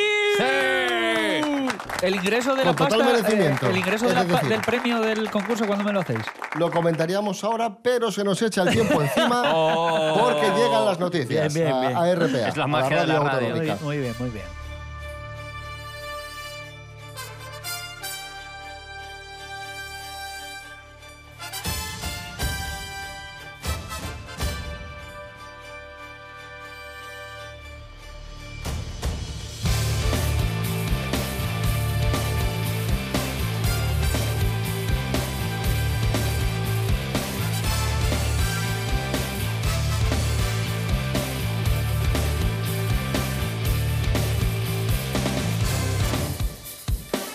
El 2.01 2.15
ingreso 2.15 2.55
de 2.55 2.59
la 2.65 2.75
Con 2.75 2.77
total 2.77 2.99
pasta, 3.01 3.13
merecimiento, 3.13 3.67
eh, 3.67 3.71
el 3.71 3.77
ingreso 3.79 4.05
de 4.07 4.11
es 4.13 4.17
la 4.17 4.23
pa- 4.25 4.33
decir. 4.35 4.49
del 4.51 4.61
premio 4.61 5.01
del 5.01 5.29
concurso, 5.31 5.67
¿cuándo 5.67 5.85
me 5.85 5.93
lo 5.93 6.01
hacéis? 6.01 6.21
Lo 6.55 6.71
comentaríamos 6.71 7.43
ahora, 7.43 7.75
pero 7.83 8.13
se 8.13 8.23
nos 8.23 8.41
echa 8.41 8.63
el 8.63 8.71
tiempo 8.71 9.03
encima 9.03 9.43
Oh. 9.55 10.17
porque 10.21 10.47
llegan 10.57 10.85
las 10.85 11.01
noticias 11.01 11.53
Bien, 11.53 11.67
bien, 11.67 11.77
a- 11.77 11.81
bien. 11.81 11.97
A, 11.97 12.15
RPA. 12.15 12.49
Es 12.49 12.57
la 12.57 12.65
a 12.65 12.67
magia 12.69 13.01
de 13.01 13.07
la 13.09 13.19
radio. 13.19 13.41
Muy 13.41 13.49
autonómica. 13.49 13.79
muy 13.85 13.99
bien, 13.99 14.15
muy 14.21 14.31
bien. 14.31 14.45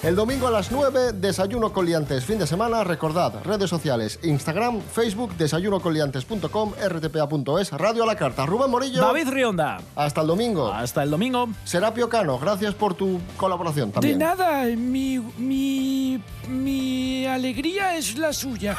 El 0.04 0.18
domingo 0.18 0.48
a 0.48 0.52
las 0.52 0.70
9, 0.70 1.14
desayuno 1.14 1.72
con 1.72 1.86
liantes. 1.86 2.26
Fin 2.26 2.38
de 2.38 2.46
semana, 2.46 2.84
recordad, 2.84 3.42
redes 3.46 3.70
sociales, 3.70 4.20
Instagram, 4.22 4.82
Facebook, 4.82 5.34
desayunocoliantes.com, 5.38 6.74
rtpa.es, 6.74 7.72
Radio 7.72 8.04
a 8.04 8.06
la 8.08 8.16
Carta. 8.18 8.46
Rubén 8.46 8.70
Morillo, 8.70 9.00
David 9.02 9.30
Rionda. 9.30 9.80
hasta 9.96 10.20
el 10.20 10.28
domingo. 10.28 10.72
Hasta 10.74 11.04
el 11.04 11.10
domingo. 11.10 11.48
Serapio 11.64 12.10
Cano, 12.10 12.38
gracias 12.38 12.74
por 12.76 12.96
tu 12.96 13.22
colaboración 13.38 13.90
De 13.90 13.94
también. 13.94 14.20
nada, 14.20 14.66
mi, 14.66 15.20
mi, 15.38 16.22
mi 16.50 17.26
alegría 17.26 17.96
es 17.96 18.18
la 18.18 18.34
suya. 18.34 18.76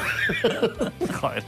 Joder. 1.21 1.43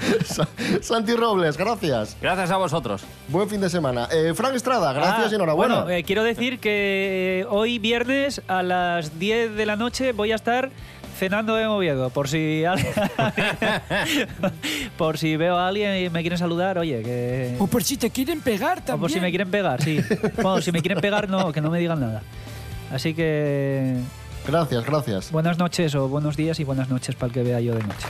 Sa- 0.24 0.48
Santi 0.80 1.14
Robles, 1.14 1.56
gracias. 1.56 2.16
Gracias 2.20 2.50
a 2.50 2.56
vosotros. 2.56 3.02
Buen 3.28 3.48
fin 3.48 3.60
de 3.60 3.68
semana. 3.70 4.08
Eh, 4.12 4.32
Frank 4.34 4.54
Estrada, 4.54 4.92
gracias 4.92 5.26
Ah, 5.26 5.32
y 5.32 5.34
enhorabuena. 5.34 5.74
Bueno, 5.82 5.90
eh, 5.90 6.04
quiero 6.04 6.22
decir 6.24 6.58
que 6.60 7.46
hoy 7.50 7.78
viernes 7.78 8.42
a 8.48 8.62
las 8.62 9.18
10 9.18 9.54
de 9.56 9.66
la 9.66 9.76
noche 9.76 10.12
voy 10.12 10.32
a 10.32 10.36
estar 10.36 10.70
cenando 11.18 11.58
en 11.58 11.66
Oviedo. 11.66 12.10
Por 12.10 12.28
si 12.28 12.64
alguien- 12.64 12.92
por 14.96 15.18
si 15.18 15.36
veo 15.36 15.56
a 15.56 15.68
alguien 15.68 15.96
y 16.04 16.10
me 16.10 16.20
quieren 16.20 16.38
saludar, 16.38 16.78
oye, 16.78 17.02
que. 17.02 17.56
O 17.58 17.66
por 17.66 17.82
si 17.82 17.96
te 17.96 18.10
quieren 18.10 18.40
pegar 18.40 18.78
O 18.78 18.82
también. 18.82 19.00
por 19.00 19.10
si 19.10 19.20
me 19.20 19.30
quieren 19.30 19.50
pegar, 19.50 19.82
sí. 19.82 20.00
Bueno, 20.36 20.60
si 20.62 20.70
me 20.72 20.80
quieren 20.80 21.00
pegar, 21.00 21.28
no, 21.28 21.52
que 21.52 21.60
no 21.60 21.70
me 21.70 21.78
digan 21.80 22.00
nada. 22.00 22.22
Así 22.92 23.14
que 23.14 23.96
Gracias, 24.46 24.86
gracias. 24.86 25.30
buenas 25.32 25.58
noches 25.58 25.94
o 25.94 26.08
buenos 26.08 26.36
días 26.36 26.58
y 26.60 26.64
buenas 26.64 26.88
noches 26.88 27.14
para 27.16 27.26
el 27.26 27.32
que 27.34 27.42
vea 27.42 27.60
yo 27.60 27.74
de 27.74 27.82
noche. 27.82 28.06